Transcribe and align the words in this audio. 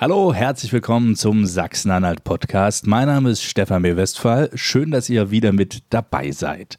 Hallo, 0.00 0.32
herzlich 0.32 0.72
willkommen 0.72 1.14
zum 1.14 1.44
Sachsen-Anhalt 1.44 2.24
Podcast. 2.24 2.86
Mein 2.86 3.06
Name 3.06 3.28
ist 3.28 3.42
Stefan 3.42 3.82
B. 3.82 3.96
Westphal. 3.96 4.48
Schön, 4.54 4.90
dass 4.90 5.10
ihr 5.10 5.30
wieder 5.30 5.52
mit 5.52 5.82
dabei 5.90 6.30
seid. 6.30 6.78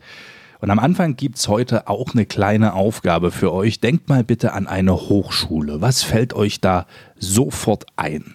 Und 0.59 0.71
am 0.71 0.79
Anfang 0.79 1.17
gibt 1.17 1.37
es 1.37 1.47
heute 1.47 1.87
auch 1.87 2.15
eine 2.15 2.25
kleine 2.25 2.73
Aufgabe 2.73 3.29
für 3.29 3.53
euch. 3.53 3.79
Denkt 3.79 4.09
mal 4.09 4.23
bitte 4.23 4.53
an 4.53 4.65
eine 4.65 4.95
Hochschule. 4.95 5.81
Was 5.81 6.01
fällt 6.01 6.33
euch 6.33 6.61
da 6.61 6.87
sofort 7.15 7.85
ein? 7.95 8.33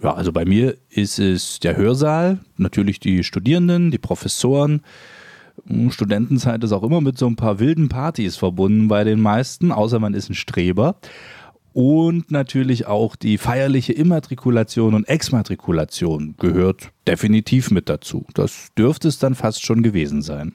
Ja, 0.00 0.14
also 0.14 0.30
bei 0.30 0.44
mir 0.44 0.76
ist 0.88 1.18
es 1.18 1.58
der 1.58 1.76
Hörsaal, 1.76 2.38
natürlich 2.58 3.00
die 3.00 3.24
Studierenden, 3.24 3.90
die 3.90 3.98
Professoren. 3.98 4.82
Hm, 5.66 5.90
Studentenzeit 5.90 6.62
ist 6.62 6.70
auch 6.70 6.84
immer 6.84 7.00
mit 7.00 7.18
so 7.18 7.26
ein 7.26 7.34
paar 7.34 7.58
wilden 7.58 7.88
Partys 7.88 8.36
verbunden 8.36 8.86
bei 8.86 9.02
den 9.02 9.20
meisten, 9.20 9.72
außer 9.72 9.98
man 9.98 10.14
ist 10.14 10.30
ein 10.30 10.36
Streber. 10.36 10.94
Und 11.72 12.30
natürlich 12.30 12.86
auch 12.86 13.16
die 13.16 13.38
feierliche 13.38 13.92
Immatrikulation 13.92 14.94
und 14.94 15.08
Exmatrikulation 15.08 16.34
gehört 16.38 16.92
definitiv 17.06 17.70
mit 17.70 17.88
dazu. 17.88 18.26
Das 18.34 18.68
dürfte 18.76 19.08
es 19.08 19.18
dann 19.18 19.34
fast 19.34 19.64
schon 19.64 19.82
gewesen 19.82 20.22
sein. 20.22 20.54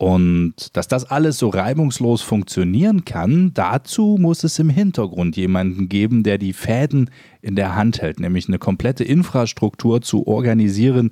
Und 0.00 0.76
dass 0.76 0.86
das 0.86 1.10
alles 1.10 1.38
so 1.38 1.48
reibungslos 1.48 2.22
funktionieren 2.22 3.04
kann, 3.04 3.52
dazu 3.52 4.16
muss 4.18 4.44
es 4.44 4.60
im 4.60 4.70
Hintergrund 4.70 5.36
jemanden 5.36 5.88
geben, 5.88 6.22
der 6.22 6.38
die 6.38 6.52
Fäden 6.52 7.10
in 7.42 7.56
der 7.56 7.74
Hand 7.74 8.00
hält, 8.00 8.20
nämlich 8.20 8.46
eine 8.46 8.60
komplette 8.60 9.02
Infrastruktur 9.02 10.00
zu 10.00 10.24
organisieren, 10.28 11.10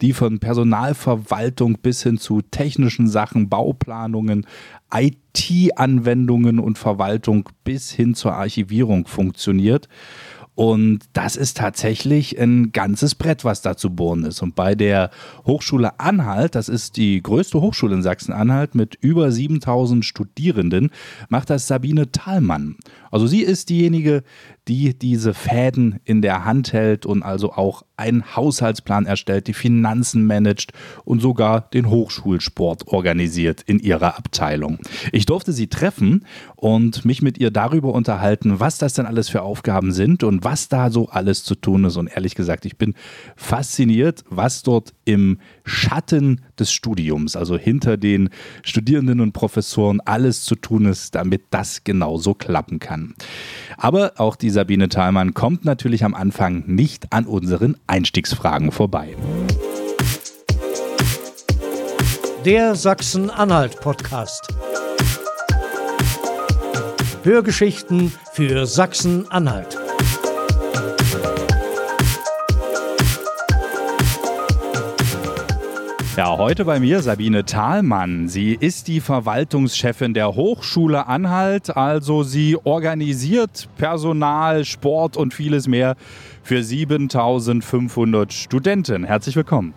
die 0.00 0.12
von 0.12 0.38
Personalverwaltung 0.38 1.78
bis 1.82 2.04
hin 2.04 2.16
zu 2.16 2.40
technischen 2.40 3.08
Sachen, 3.08 3.48
Bauplanungen, 3.48 4.46
IT-Anwendungen 4.94 6.60
und 6.60 6.78
Verwaltung 6.78 7.48
bis 7.64 7.90
hin 7.90 8.14
zur 8.14 8.34
Archivierung 8.34 9.08
funktioniert. 9.08 9.88
Und 10.58 11.04
das 11.12 11.36
ist 11.36 11.56
tatsächlich 11.56 12.36
ein 12.36 12.72
ganzes 12.72 13.14
Brett, 13.14 13.44
was 13.44 13.62
da 13.62 13.76
zu 13.76 13.90
bohren 13.90 14.24
ist. 14.24 14.42
Und 14.42 14.56
bei 14.56 14.74
der 14.74 15.10
Hochschule 15.46 16.00
Anhalt, 16.00 16.56
das 16.56 16.68
ist 16.68 16.96
die 16.96 17.22
größte 17.22 17.60
Hochschule 17.60 17.94
in 17.94 18.02
Sachsen-Anhalt 18.02 18.74
mit 18.74 18.96
über 19.00 19.30
7000 19.30 20.04
Studierenden, 20.04 20.90
macht 21.28 21.50
das 21.50 21.68
Sabine 21.68 22.10
Thalmann. 22.10 22.74
Also 23.10 23.26
sie 23.26 23.40
ist 23.40 23.68
diejenige, 23.68 24.22
die 24.68 24.98
diese 24.98 25.34
Fäden 25.34 26.00
in 26.04 26.22
der 26.22 26.44
Hand 26.44 26.72
hält 26.72 27.06
und 27.06 27.22
also 27.22 27.52
auch 27.52 27.82
einen 27.96 28.36
Haushaltsplan 28.36 29.06
erstellt, 29.06 29.48
die 29.48 29.54
Finanzen 29.54 30.24
managt 30.26 30.72
und 31.04 31.20
sogar 31.20 31.62
den 31.62 31.90
Hochschulsport 31.90 32.86
organisiert 32.88 33.62
in 33.62 33.78
ihrer 33.80 34.16
Abteilung. 34.16 34.78
Ich 35.10 35.26
durfte 35.26 35.52
sie 35.52 35.68
treffen 35.68 36.24
und 36.54 37.04
mich 37.04 37.22
mit 37.22 37.38
ihr 37.38 37.50
darüber 37.50 37.92
unterhalten, 37.92 38.60
was 38.60 38.78
das 38.78 38.94
denn 38.94 39.06
alles 39.06 39.28
für 39.28 39.42
Aufgaben 39.42 39.92
sind 39.92 40.22
und 40.22 40.44
was 40.44 40.68
da 40.68 40.90
so 40.90 41.08
alles 41.08 41.44
zu 41.44 41.54
tun 41.54 41.84
ist. 41.84 41.96
Und 41.96 42.08
ehrlich 42.08 42.34
gesagt, 42.34 42.66
ich 42.66 42.76
bin 42.76 42.94
fasziniert, 43.36 44.24
was 44.28 44.62
dort 44.62 44.94
im 45.08 45.38
Schatten 45.64 46.42
des 46.58 46.70
Studiums, 46.70 47.34
also 47.34 47.56
hinter 47.56 47.96
den 47.96 48.28
Studierenden 48.62 49.22
und 49.22 49.32
Professoren, 49.32 50.02
alles 50.04 50.44
zu 50.44 50.54
tun 50.54 50.84
ist, 50.84 51.14
damit 51.14 51.44
das 51.48 51.82
genauso 51.82 52.34
klappen 52.34 52.78
kann. 52.78 53.14
Aber 53.78 54.12
auch 54.18 54.36
die 54.36 54.50
Sabine 54.50 54.90
Thalmann 54.90 55.32
kommt 55.32 55.64
natürlich 55.64 56.04
am 56.04 56.14
Anfang 56.14 56.64
nicht 56.66 57.10
an 57.10 57.24
unseren 57.24 57.78
Einstiegsfragen 57.86 58.70
vorbei. 58.70 59.16
Der 62.44 62.74
Sachsen-Anhalt-Podcast. 62.74 64.48
Hörgeschichten 67.22 68.12
für 68.34 68.66
Sachsen-Anhalt. 68.66 69.77
Ja, 76.18 76.36
heute 76.36 76.64
bei 76.64 76.80
mir 76.80 77.00
Sabine 77.00 77.44
Thalmann. 77.44 78.26
Sie 78.26 78.52
ist 78.52 78.88
die 78.88 78.98
Verwaltungschefin 78.98 80.14
der 80.14 80.34
Hochschule 80.34 81.06
Anhalt, 81.06 81.76
also 81.76 82.24
sie 82.24 82.56
organisiert 82.64 83.68
Personal, 83.76 84.64
Sport 84.64 85.16
und 85.16 85.32
vieles 85.32 85.68
mehr 85.68 85.94
für 86.42 86.64
7500 86.64 88.32
Studenten. 88.32 89.04
Herzlich 89.04 89.36
willkommen. 89.36 89.74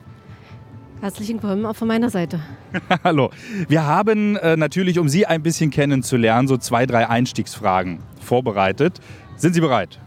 Herzlich 0.99 1.29
willkommen 1.29 1.63
auch 1.63 1.75
von 1.75 1.87
meiner 1.87 2.09
Seite. 2.09 2.39
Hallo. 3.03 3.29
Wir 3.67 3.85
haben 3.85 4.35
äh, 4.37 4.57
natürlich, 4.57 4.97
um 4.97 5.09
Sie 5.09 5.27
ein 5.27 5.43
bisschen 5.43 5.69
kennenzulernen, 5.69 6.47
so 6.47 6.57
zwei, 6.57 6.87
drei 6.87 7.07
Einstiegsfragen 7.07 7.99
vorbereitet. 8.19 8.99
Sind 9.35 9.53
Sie 9.53 9.61
bereit? 9.61 9.99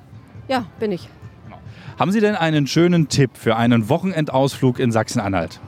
Ja, 0.48 0.66
bin 0.80 0.90
ich. 0.90 1.08
Genau. 1.44 1.58
Haben 1.96 2.10
Sie 2.10 2.18
denn 2.18 2.34
einen 2.34 2.66
schönen 2.66 3.06
Tipp 3.06 3.30
für 3.34 3.54
einen 3.54 3.88
Wochenendausflug 3.88 4.80
in 4.80 4.90
Sachsen-Anhalt? 4.90 5.60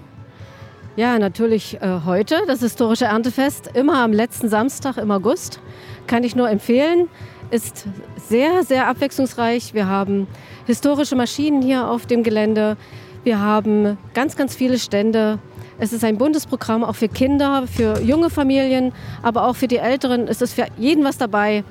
Ja, 0.96 1.18
natürlich 1.18 1.76
äh, 1.82 2.00
heute, 2.06 2.36
das 2.46 2.60
historische 2.60 3.04
Erntefest, 3.04 3.68
immer 3.74 4.02
am 4.02 4.14
letzten 4.14 4.48
Samstag 4.48 4.96
im 4.96 5.10
August. 5.10 5.60
Kann 6.06 6.24
ich 6.24 6.34
nur 6.34 6.48
empfehlen. 6.48 7.08
Ist 7.50 7.86
sehr, 8.16 8.62
sehr 8.62 8.88
abwechslungsreich. 8.88 9.74
Wir 9.74 9.88
haben 9.88 10.26
historische 10.64 11.14
Maschinen 11.14 11.60
hier 11.60 11.86
auf 11.86 12.06
dem 12.06 12.22
Gelände. 12.22 12.78
Wir 13.24 13.40
haben 13.40 13.98
ganz, 14.14 14.36
ganz 14.36 14.56
viele 14.56 14.78
Stände. 14.78 15.38
Es 15.78 15.92
ist 15.92 16.02
ein 16.02 16.16
buntes 16.16 16.46
Programm 16.46 16.82
auch 16.82 16.96
für 16.96 17.08
Kinder, 17.08 17.64
für 17.66 18.00
junge 18.00 18.30
Familien, 18.30 18.92
aber 19.22 19.46
auch 19.46 19.54
für 19.54 19.68
die 19.68 19.76
Älteren. 19.76 20.26
Es 20.28 20.40
ist 20.40 20.54
für 20.54 20.64
jeden 20.78 21.04
was 21.04 21.18
dabei. 21.18 21.62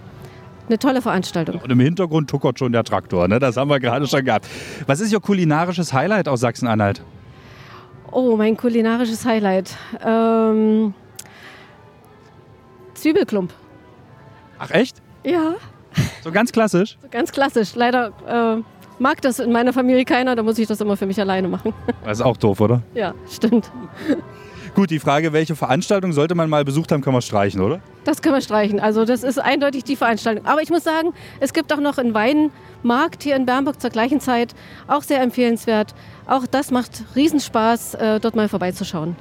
Eine 0.67 0.77
tolle 0.77 1.01
Veranstaltung. 1.01 1.61
Und 1.61 1.71
im 1.71 1.79
Hintergrund 1.79 2.29
tuckert 2.29 2.59
schon 2.59 2.71
der 2.71 2.83
Traktor, 2.83 3.27
ne? 3.27 3.39
das 3.39 3.57
haben 3.57 3.71
wir 3.71 3.79
gerade 3.79 4.05
schon 4.05 4.23
gehabt. 4.23 4.47
Was 4.85 4.99
ist 4.99 5.11
Ihr 5.11 5.19
kulinarisches 5.19 5.93
Highlight 5.93 6.27
aus 6.27 6.41
Sachsen-Anhalt? 6.41 7.01
Oh, 8.15 8.37
mein 8.37 8.55
kulinarisches 8.55 9.25
Highlight. 9.25 9.75
Ähm, 10.01 10.93
Zwiebelklump. 12.93 13.51
Ach 14.57 14.71
echt? 14.71 15.01
Ja. 15.25 15.55
So 16.23 16.31
ganz 16.31 16.53
klassisch? 16.53 16.97
So 17.01 17.09
ganz 17.11 17.33
klassisch. 17.33 17.75
Leider 17.75 18.13
äh, 18.25 18.63
mag 18.99 19.21
das 19.21 19.39
in 19.39 19.51
meiner 19.51 19.73
Familie 19.73 20.05
keiner, 20.05 20.33
da 20.37 20.43
muss 20.43 20.57
ich 20.57 20.65
das 20.65 20.79
immer 20.79 20.95
für 20.95 21.05
mich 21.05 21.19
alleine 21.19 21.49
machen. 21.49 21.73
Das 22.05 22.19
ist 22.19 22.25
auch 22.25 22.37
doof, 22.37 22.61
oder? 22.61 22.83
Ja, 22.93 23.13
stimmt. 23.29 23.69
Gut, 24.75 24.91
die 24.91 24.99
Frage, 24.99 25.31
welche 25.31 25.55
Veranstaltung 25.55 26.11
sollte 26.11 26.35
man 26.35 26.49
mal 26.49 26.65
besucht 26.65 26.91
haben, 26.91 27.01
kann 27.01 27.13
man 27.13 27.21
streichen, 27.21 27.61
oder? 27.61 27.79
Das 28.03 28.21
können 28.21 28.35
wir 28.35 28.41
streichen. 28.41 28.81
Also 28.81 29.05
das 29.05 29.23
ist 29.23 29.39
eindeutig 29.39 29.85
die 29.85 29.95
Veranstaltung. 29.95 30.45
Aber 30.45 30.61
ich 30.61 30.69
muss 30.69 30.83
sagen, 30.83 31.13
es 31.39 31.53
gibt 31.53 31.71
auch 31.71 31.79
noch 31.79 31.97
einen 31.97 32.13
Weinmarkt 32.13 33.23
hier 33.23 33.37
in 33.37 33.45
Bernburg 33.45 33.79
zur 33.79 33.89
gleichen 33.89 34.19
Zeit. 34.19 34.53
Auch 34.87 35.01
sehr 35.01 35.21
empfehlenswert. 35.21 35.95
Auch 36.27 36.45
das 36.45 36.71
macht 36.71 37.05
Riesenspaß, 37.15 37.93
äh, 37.93 38.19
dort 38.19 38.35
mal 38.35 38.49
vorbeizuschauen. 38.49 39.15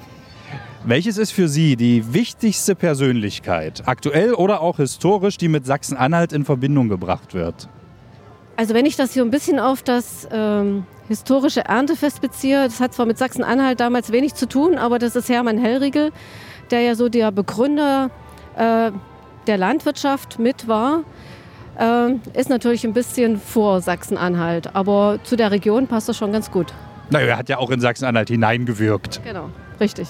Welches 0.84 1.18
ist 1.18 1.30
für 1.30 1.46
Sie 1.46 1.76
die 1.76 2.12
wichtigste 2.12 2.74
Persönlichkeit, 2.74 3.84
aktuell 3.86 4.34
oder 4.34 4.60
auch 4.60 4.78
historisch, 4.78 5.38
die 5.38 5.48
mit 5.48 5.64
Sachsen-Anhalt 5.66 6.32
in 6.32 6.44
Verbindung 6.44 6.88
gebracht 6.88 7.32
wird? 7.32 7.68
Also 8.56 8.74
wenn 8.74 8.86
ich 8.86 8.96
das 8.96 9.12
hier 9.12 9.22
ein 9.22 9.30
bisschen 9.30 9.60
auf 9.60 9.84
das 9.84 10.26
ähm, 10.32 10.84
historische 11.08 11.64
Erntefest 11.64 12.20
beziehe, 12.20 12.64
das 12.64 12.80
hat 12.80 12.94
zwar 12.94 13.06
mit 13.06 13.18
Sachsen-Anhalt 13.18 13.80
damals 13.80 14.12
wenig 14.12 14.34
zu 14.34 14.48
tun, 14.48 14.76
aber 14.76 14.98
das 14.98 15.16
ist 15.16 15.28
Hermann 15.28 15.58
Hellriegel, 15.58 16.12
der 16.70 16.80
ja 16.80 16.94
so 16.94 17.08
der 17.08 17.30
Begründer 17.30 18.10
äh, 18.56 18.90
der 19.46 19.58
Landwirtschaft 19.58 20.38
mit 20.38 20.68
war. 20.68 21.02
Äh, 21.78 22.14
ist 22.38 22.48
natürlich 22.48 22.84
ein 22.84 22.92
bisschen 22.92 23.38
vor 23.38 23.80
Sachsen-Anhalt, 23.80 24.74
aber 24.74 25.18
zu 25.24 25.36
der 25.36 25.50
Region 25.50 25.86
passt 25.86 26.08
das 26.08 26.16
schon 26.16 26.32
ganz 26.32 26.50
gut. 26.50 26.72
Naja, 27.10 27.26
er 27.26 27.36
hat 27.36 27.48
ja 27.48 27.58
auch 27.58 27.70
in 27.70 27.80
Sachsen-Anhalt 27.80 28.28
hineingewirkt. 28.28 29.20
Genau, 29.24 29.50
richtig. 29.80 30.08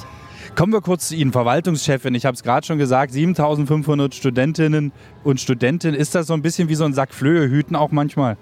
Kommen 0.55 0.73
wir 0.73 0.83
kurz 0.83 1.09
zu 1.09 1.17
Ihnen, 1.17 1.33
Verwaltungschefin. 1.33 2.15
Ich 2.15 2.27
habe 2.27 2.35
es 2.35 2.45
gerade 2.45 2.65
schon 2.65 2.79
gesagt, 2.79 3.13
7500 3.13 4.15
Studentinnen 4.15 4.93
und 5.25 5.41
Studenten. 5.41 5.95
Ist 5.95 6.15
das 6.15 6.29
so 6.29 6.35
ein 6.35 6.43
bisschen 6.43 6.69
wie 6.69 6.77
so 6.77 6.85
ein 6.85 6.93
Sack 6.93 7.13
Flöhe 7.13 7.49
hüten 7.49 7.75
auch 7.75 7.91
manchmal? 7.91 8.37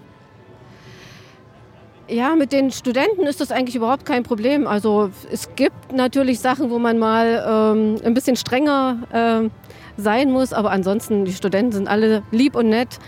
Ja, 2.12 2.36
mit 2.36 2.52
den 2.52 2.70
Studenten 2.70 3.22
ist 3.22 3.40
das 3.40 3.50
eigentlich 3.50 3.74
überhaupt 3.74 4.04
kein 4.04 4.22
Problem. 4.22 4.66
Also 4.66 5.08
es 5.30 5.48
gibt 5.56 5.94
natürlich 5.94 6.40
Sachen, 6.40 6.68
wo 6.68 6.78
man 6.78 6.98
mal 6.98 7.42
ähm, 7.74 7.96
ein 8.04 8.12
bisschen 8.12 8.36
strenger 8.36 8.98
äh, 9.12 9.48
sein 9.96 10.30
muss, 10.30 10.52
aber 10.52 10.72
ansonsten, 10.72 11.24
die 11.24 11.32
Studenten 11.32 11.72
sind 11.72 11.88
alle 11.88 12.22
lieb 12.30 12.54
und 12.54 12.68
nett. 12.68 12.98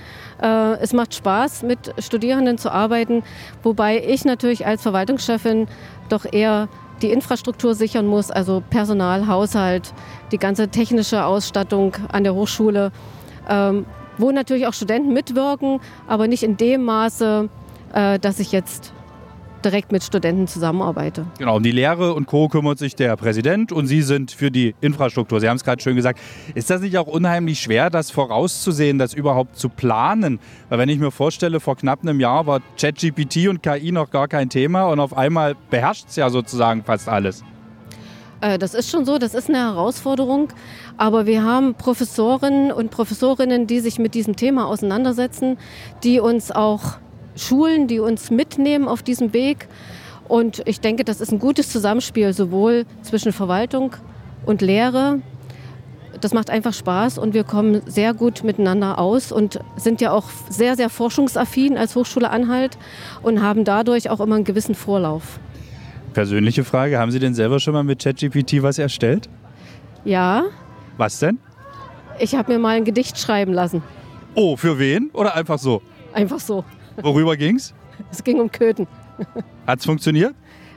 Äh, 0.41 0.79
es 0.81 0.95
macht 0.95 1.15
Spaß, 1.15 1.65
mit 1.65 1.93
Studierenden 1.99 2.57
zu 2.57 2.73
arbeiten, 2.73 3.23
wobei 3.63 4.03
ich 4.03 4.25
natürlich 4.25 4.67
als 4.67 4.81
Verwaltungschefin 4.81 5.69
doch 6.09 6.25
eher 6.33 6.71
die 7.03 7.11
Infrastruktur 7.11 7.75
sichern 7.75 8.07
muss, 8.07 8.31
also 8.31 8.63
Personal, 8.71 9.27
Haushalt, 9.27 9.93
die 10.33 10.39
ganze 10.39 10.69
technische 10.69 11.27
Ausstattung 11.27 11.95
an 12.11 12.25
der 12.25 12.35
Hochschule, 12.35 12.91
ähm, 13.51 13.85
wo 14.17 14.31
natürlich 14.31 14.67
auch 14.67 14.73
Studenten 14.73 15.13
mitwirken, 15.13 15.81
aber 16.07 16.27
nicht 16.27 16.43
in 16.43 16.57
dem 16.57 16.85
Maße, 16.85 17.51
äh, 17.93 18.19
dass 18.19 18.41
ich 18.41 18.51
jetzt 18.51 18.94
direkt 19.65 19.93
mit 19.93 20.05
Studenten 20.05 20.47
zusammenarbeite. 20.47 21.27
Genau, 21.39 21.57
um 21.57 21.63
die 21.63 21.73
Lehre 21.73 22.15
und 22.15 22.27
Co. 22.27 22.49
kümmert 22.49 22.79
sich 22.79 22.95
der 22.95 23.17
Präsident 23.17 23.73
und 23.73 23.87
Sie 23.87 24.03
sind 24.03 24.31
für 24.31 24.51
die 24.51 24.75
Infrastruktur. 24.81 25.41
Sie 25.41 25.49
haben 25.49 25.57
es 25.57 25.65
gerade 25.65 25.83
schön 25.83 25.97
gesagt. 25.97 26.21
Ist 26.55 26.71
das 26.71 26.81
nicht 26.81 26.99
auch 26.99 27.07
unheimlich 27.07 27.61
schwer, 27.61 27.91
das 27.91 28.11
vorauszusehen, 28.11 28.99
das 28.99 29.15
überhaupt 29.15 29.57
zu 29.57 29.69
planen? 29.69 30.39
Weil 30.69 30.79
wenn 30.79 30.89
ich 30.89 30.99
mir 30.99 31.11
vorstelle, 31.11 31.61
vor 31.61 31.77
knapp 31.77 32.03
einem 32.03 32.21
Jahr 32.21 32.47
war 32.47 32.61
ChatGPT 32.79 33.49
und 33.49 33.63
KI 33.63 33.93
noch 33.93 34.11
gar 34.11 34.29
kein 34.29 34.49
Thema 34.49 34.85
und 34.85 35.01
auf 35.01 35.17
einmal 35.17 35.55
beherrscht 35.71 36.07
es 36.09 36.17
ja 36.17 36.31
sozusagen 36.31 36.85
fast 36.85 37.09
alles. 37.09 37.45
Äh, 38.45 38.59
das 38.59 38.75
ist 38.75 38.91
schon 38.91 39.05
so, 39.05 39.19
das 39.19 39.35
ist 39.35 39.49
eine 39.49 39.59
Herausforderung. 39.59 40.49
Aber 40.97 41.27
wir 41.27 41.43
haben 41.43 41.75
Professoren 41.75 42.71
und 42.71 42.91
Professorinnen, 42.91 43.67
die 43.67 43.81
sich 43.81 43.99
mit 43.99 44.15
diesem 44.15 44.37
Thema 44.37 44.67
auseinandersetzen, 44.67 45.57
die 46.03 46.21
uns 46.21 46.51
auch 46.51 46.99
schulen, 47.37 47.87
die 47.87 48.01
uns 48.01 48.31
mitnehmen 48.31 48.89
auf 48.89 49.03
diesem 49.03 49.33
Weg. 49.33 49.69
Und 50.29 50.63
ich 50.67 50.81
denke, 50.81 51.05
das 51.05 51.21
ist 51.21 51.33
ein 51.33 51.39
gutes 51.39 51.71
Zusammenspiel, 51.71 52.33
sowohl 52.33 52.87
zwischen 53.03 53.33
Verwaltung 53.33 53.95
und 54.47 54.63
Lehre. 54.63 55.21
Das 56.21 56.33
macht 56.33 56.49
einfach 56.49 56.73
Spaß 56.73 57.19
und 57.19 57.35
wir 57.35 57.45
kommen 57.45 57.83
sehr 57.87 58.15
gut 58.15 58.45
miteinander 58.45 58.99
aus 58.99 59.33
und 59.33 59.61
sind 59.77 60.01
ja 60.01 60.13
auch 60.13 60.25
sehr, 60.49 60.77
sehr 60.77 60.89
forschungsaffin 60.89 61.77
als 61.77 61.97
Hochschule 61.97 62.31
Anhalt 62.31 62.79
und 63.23 63.43
haben 63.43 63.65
dadurch 63.65 64.09
auch 64.09 64.21
immer 64.21 64.37
einen 64.37 64.45
gewissen 64.45 64.75
Vorlauf. 64.75 65.39
Persönliche 66.15 66.65
Frage, 66.65 66.99
haben 66.99 67.11
Sie 67.11 67.19
denn 67.19 67.35
selber 67.35 67.59
schon 67.59 67.75
mal 67.75 67.83
mit 67.83 68.03
ChatGPT 68.03 68.63
was 68.63 68.79
erstellt? 68.79 69.29
Ja. 70.05 70.45
Was 70.97 71.19
denn? 71.19 71.39
Ich 72.21 72.37
habe 72.37 72.53
mir 72.53 72.59
mal 72.61 72.77
ein 72.77 72.85
Gedicht 72.85 73.19
schreiben 73.19 73.53
lassen. 73.53 73.83
Oh, 74.37 74.57
für 74.57 74.79
wen? 74.79 75.11
Oder 75.13 75.35
einfach 75.35 75.59
so? 75.59 75.83
Einfach 76.13 76.39
so. 76.39 76.65
Worüber 77.03 77.37
ging's? 77.37 77.75
Es 78.11 78.23
ging 78.23 78.41
um 78.41 78.51
Köthen. 78.51 78.87
Hat's 79.67 79.85
funktioniert? 79.85 80.35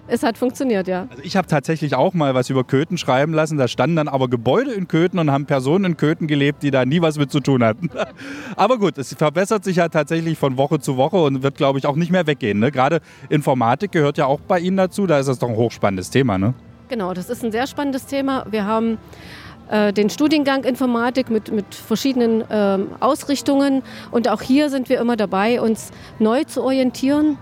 Es 0.09 0.23
hat 0.23 0.37
funktioniert, 0.37 0.87
ja. 0.87 1.07
Also 1.09 1.21
ich 1.23 1.35
habe 1.35 1.47
tatsächlich 1.47 1.93
auch 1.95 2.13
mal 2.13 2.33
was 2.33 2.49
über 2.49 2.63
Köthen 2.63 2.97
schreiben 2.97 3.33
lassen. 3.33 3.57
Da 3.57 3.67
standen 3.67 3.97
dann 3.97 4.07
aber 4.07 4.29
Gebäude 4.29 4.71
in 4.71 4.87
Köthen 4.87 5.19
und 5.19 5.31
haben 5.31 5.45
Personen 5.45 5.83
in 5.83 5.97
Köthen 5.97 6.27
gelebt, 6.27 6.63
die 6.63 6.71
da 6.71 6.85
nie 6.85 7.01
was 7.01 7.17
mit 7.17 7.29
zu 7.29 7.41
tun 7.41 7.63
hatten. 7.63 7.89
aber 8.55 8.77
gut, 8.77 8.97
es 8.97 9.13
verbessert 9.13 9.65
sich 9.65 9.77
ja 9.77 9.89
tatsächlich 9.89 10.37
von 10.37 10.57
Woche 10.57 10.79
zu 10.79 10.95
Woche 10.95 11.17
und 11.17 11.43
wird, 11.43 11.55
glaube 11.55 11.77
ich, 11.79 11.85
auch 11.85 11.97
nicht 11.97 12.11
mehr 12.11 12.25
weggehen. 12.25 12.59
Ne? 12.59 12.71
Gerade 12.71 13.01
Informatik 13.29 13.91
gehört 13.91 14.17
ja 14.17 14.27
auch 14.27 14.39
bei 14.39 14.59
Ihnen 14.59 14.77
dazu. 14.77 15.07
Da 15.07 15.19
ist 15.19 15.27
das 15.27 15.39
doch 15.39 15.49
ein 15.49 15.57
hochspannendes 15.57 16.09
Thema, 16.09 16.37
ne? 16.37 16.53
Genau, 16.89 17.13
das 17.13 17.29
ist 17.29 17.43
ein 17.43 17.51
sehr 17.51 17.67
spannendes 17.67 18.05
Thema. 18.05 18.45
Wir 18.49 18.65
haben 18.65 18.97
den 19.69 20.09
Studiengang 20.09 20.63
Informatik 20.63 21.29
mit, 21.29 21.51
mit 21.51 21.75
verschiedenen 21.75 22.43
ähm, 22.49 22.87
Ausrichtungen. 22.99 23.83
Und 24.11 24.29
auch 24.29 24.41
hier 24.41 24.69
sind 24.69 24.89
wir 24.89 24.99
immer 24.99 25.17
dabei, 25.17 25.61
uns 25.61 25.91
neu 26.19 26.43
zu 26.45 26.63
orientieren. 26.63 27.37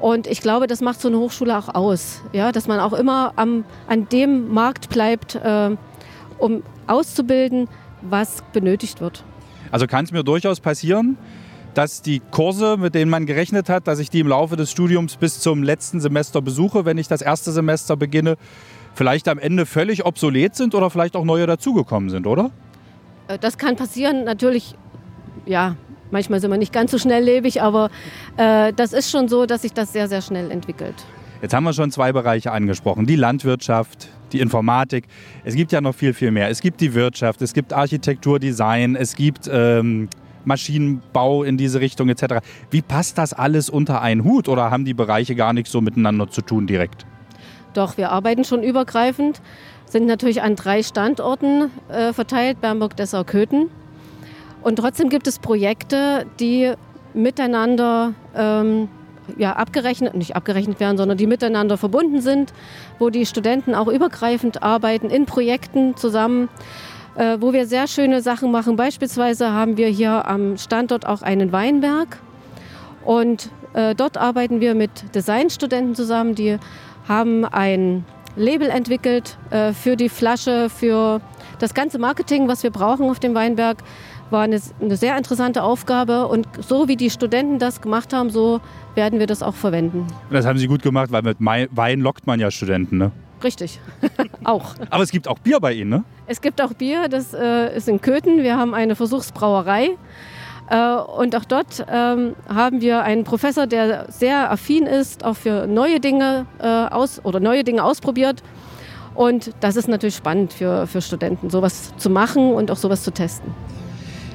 Und 0.00 0.26
ich 0.26 0.40
glaube, 0.40 0.66
das 0.66 0.80
macht 0.80 1.00
so 1.00 1.08
eine 1.08 1.18
Hochschule 1.18 1.56
auch 1.58 1.74
aus, 1.74 2.22
ja? 2.32 2.52
dass 2.52 2.66
man 2.66 2.80
auch 2.80 2.94
immer 2.94 3.32
am, 3.36 3.64
an 3.86 4.08
dem 4.08 4.48
Markt 4.52 4.88
bleibt, 4.88 5.34
äh, 5.34 5.76
um 6.38 6.62
auszubilden, 6.86 7.68
was 8.00 8.42
benötigt 8.52 9.00
wird. 9.00 9.22
Also 9.70 9.86
kann 9.86 10.06
es 10.06 10.10
mir 10.10 10.24
durchaus 10.24 10.58
passieren, 10.58 11.18
dass 11.74 12.02
die 12.02 12.20
Kurse, 12.30 12.76
mit 12.78 12.94
denen 12.94 13.10
man 13.10 13.26
gerechnet 13.26 13.68
hat, 13.68 13.86
dass 13.86 13.98
ich 13.98 14.10
die 14.10 14.20
im 14.20 14.28
Laufe 14.28 14.56
des 14.56 14.70
Studiums 14.70 15.16
bis 15.16 15.40
zum 15.40 15.62
letzten 15.62 16.00
Semester 16.00 16.40
besuche, 16.40 16.84
wenn 16.84 16.98
ich 16.98 17.06
das 17.06 17.20
erste 17.20 17.52
Semester 17.52 17.96
beginne, 17.96 18.36
vielleicht 18.94 19.28
am 19.28 19.38
Ende 19.38 19.66
völlig 19.66 20.04
obsolet 20.04 20.54
sind 20.54 20.74
oder 20.74 20.90
vielleicht 20.90 21.16
auch 21.16 21.24
neue 21.24 21.46
dazugekommen 21.46 22.10
sind, 22.10 22.26
oder? 22.26 22.50
Äh, 23.28 23.38
das 23.38 23.58
kann 23.58 23.76
passieren, 23.76 24.24
natürlich, 24.24 24.74
ja, 25.46 25.76
Manchmal 26.10 26.40
sind 26.40 26.50
wir 26.50 26.58
nicht 26.58 26.72
ganz 26.72 26.90
so 26.90 26.98
schnelllebig, 26.98 27.62
aber 27.62 27.90
äh, 28.36 28.72
das 28.72 28.92
ist 28.92 29.10
schon 29.10 29.28
so, 29.28 29.46
dass 29.46 29.62
sich 29.62 29.72
das 29.72 29.92
sehr, 29.92 30.08
sehr 30.08 30.22
schnell 30.22 30.50
entwickelt. 30.50 30.94
Jetzt 31.40 31.54
haben 31.54 31.64
wir 31.64 31.72
schon 31.72 31.90
zwei 31.90 32.12
Bereiche 32.12 32.52
angesprochen. 32.52 33.06
Die 33.06 33.16
Landwirtschaft, 33.16 34.08
die 34.32 34.40
Informatik. 34.40 35.06
Es 35.44 35.54
gibt 35.54 35.72
ja 35.72 35.80
noch 35.80 35.94
viel, 35.94 36.12
viel 36.12 36.30
mehr. 36.30 36.50
Es 36.50 36.60
gibt 36.60 36.80
die 36.80 36.94
Wirtschaft, 36.94 37.40
es 37.42 37.54
gibt 37.54 37.72
Architektur, 37.72 38.38
Design, 38.38 38.94
es 38.96 39.14
gibt 39.16 39.48
ähm, 39.50 40.08
Maschinenbau 40.44 41.44
in 41.44 41.56
diese 41.56 41.80
Richtung 41.80 42.08
etc. 42.08 42.44
Wie 42.70 42.82
passt 42.82 43.16
das 43.16 43.32
alles 43.32 43.70
unter 43.70 44.02
einen 44.02 44.24
Hut 44.24 44.48
oder 44.48 44.70
haben 44.70 44.84
die 44.84 44.94
Bereiche 44.94 45.34
gar 45.34 45.52
nichts 45.52 45.72
so 45.72 45.80
miteinander 45.80 46.28
zu 46.28 46.42
tun 46.42 46.66
direkt? 46.66 47.06
Doch, 47.74 47.96
wir 47.96 48.10
arbeiten 48.10 48.44
schon 48.44 48.62
übergreifend, 48.62 49.40
sind 49.86 50.06
natürlich 50.06 50.42
an 50.42 50.56
drei 50.56 50.82
Standorten 50.82 51.70
äh, 51.88 52.12
verteilt, 52.12 52.60
Bernburg, 52.60 52.96
Dessau, 52.96 53.24
Köthen. 53.24 53.70
Und 54.62 54.76
trotzdem 54.76 55.08
gibt 55.08 55.26
es 55.26 55.38
Projekte, 55.38 56.26
die 56.38 56.72
miteinander 57.14 58.14
ähm, 58.36 58.88
ja, 59.36 59.52
abgerechnet, 59.52 60.14
nicht 60.14 60.36
abgerechnet 60.36 60.80
werden, 60.80 60.96
sondern 60.96 61.18
die 61.18 61.26
miteinander 61.26 61.76
verbunden 61.76 62.20
sind, 62.20 62.52
wo 62.98 63.10
die 63.10 63.26
Studenten 63.26 63.74
auch 63.74 63.88
übergreifend 63.88 64.62
arbeiten 64.62 65.10
in 65.10 65.26
Projekten 65.26 65.96
zusammen, 65.96 66.48
äh, 67.16 67.38
wo 67.40 67.52
wir 67.52 67.66
sehr 67.66 67.86
schöne 67.86 68.22
Sachen 68.22 68.50
machen. 68.50 68.76
Beispielsweise 68.76 69.52
haben 69.52 69.76
wir 69.76 69.88
hier 69.88 70.26
am 70.28 70.56
Standort 70.56 71.06
auch 71.06 71.22
einen 71.22 71.52
Weinberg 71.52 72.18
und 73.04 73.50
äh, 73.72 73.94
dort 73.94 74.18
arbeiten 74.18 74.60
wir 74.60 74.74
mit 74.74 75.14
Designstudenten 75.14 75.94
zusammen, 75.94 76.34
die 76.34 76.58
haben 77.10 77.44
ein 77.44 78.04
Label 78.36 78.70
entwickelt 78.70 79.36
äh, 79.50 79.72
für 79.72 79.96
die 79.96 80.08
Flasche, 80.08 80.70
für 80.70 81.20
das 81.58 81.74
ganze 81.74 81.98
Marketing, 81.98 82.46
was 82.46 82.62
wir 82.62 82.70
brauchen 82.70 83.10
auf 83.10 83.18
dem 83.18 83.34
Weinberg 83.34 83.78
war 84.30 84.42
eine, 84.42 84.60
eine, 84.80 84.96
sehr 84.96 85.18
interessante 85.18 85.64
Aufgabe 85.64 86.28
und 86.28 86.46
so 86.60 86.86
wie 86.86 86.94
die 86.94 87.10
Studenten 87.10 87.58
das 87.58 87.80
gemacht 87.80 88.12
haben, 88.12 88.30
so 88.30 88.60
werden 88.94 89.18
wir 89.18 89.26
das 89.26 89.42
auch 89.42 89.56
verwenden. 89.56 90.06
Das 90.30 90.46
haben 90.46 90.56
Sie 90.56 90.68
gut 90.68 90.82
gemacht, 90.82 91.10
weil 91.10 91.22
mit 91.22 91.38
Wein 91.40 92.00
lockt 92.00 92.28
man 92.28 92.38
ja 92.38 92.48
Studenten, 92.52 92.98
ne? 92.98 93.10
Richtig, 93.42 93.80
auch. 94.44 94.76
Aber 94.88 95.02
es 95.02 95.10
gibt 95.10 95.26
auch 95.26 95.40
Bier 95.40 95.58
bei 95.58 95.72
Ihnen, 95.72 95.90
ne? 95.90 96.04
Es 96.28 96.40
gibt 96.40 96.62
auch 96.62 96.74
Bier, 96.74 97.08
das 97.08 97.34
äh, 97.34 97.76
ist 97.76 97.88
in 97.88 98.00
Köthen. 98.00 98.44
Wir 98.44 98.56
haben 98.56 98.72
eine 98.72 98.94
Versuchsbrauerei. 98.94 99.96
Äh, 100.70 100.94
und 100.94 101.34
auch 101.36 101.44
dort 101.44 101.84
ähm, 101.90 102.36
haben 102.48 102.80
wir 102.80 103.02
einen 103.02 103.24
Professor, 103.24 103.66
der 103.66 104.06
sehr 104.08 104.50
affin 104.50 104.86
ist, 104.86 105.24
auch 105.24 105.36
für 105.36 105.66
neue 105.66 106.00
Dinge 106.00 106.46
äh, 106.60 106.66
aus 106.66 107.22
oder 107.24 107.40
neue 107.40 107.64
Dinge 107.64 107.84
ausprobiert. 107.84 108.42
Und 109.14 109.50
das 109.60 109.76
ist 109.76 109.88
natürlich 109.88 110.14
spannend 110.14 110.52
für, 110.52 110.86
für 110.86 111.02
Studenten, 111.02 111.50
sowas 111.50 111.92
zu 111.96 112.08
machen 112.08 112.52
und 112.54 112.70
auch 112.70 112.76
sowas 112.76 113.02
zu 113.02 113.10
testen. 113.10 113.52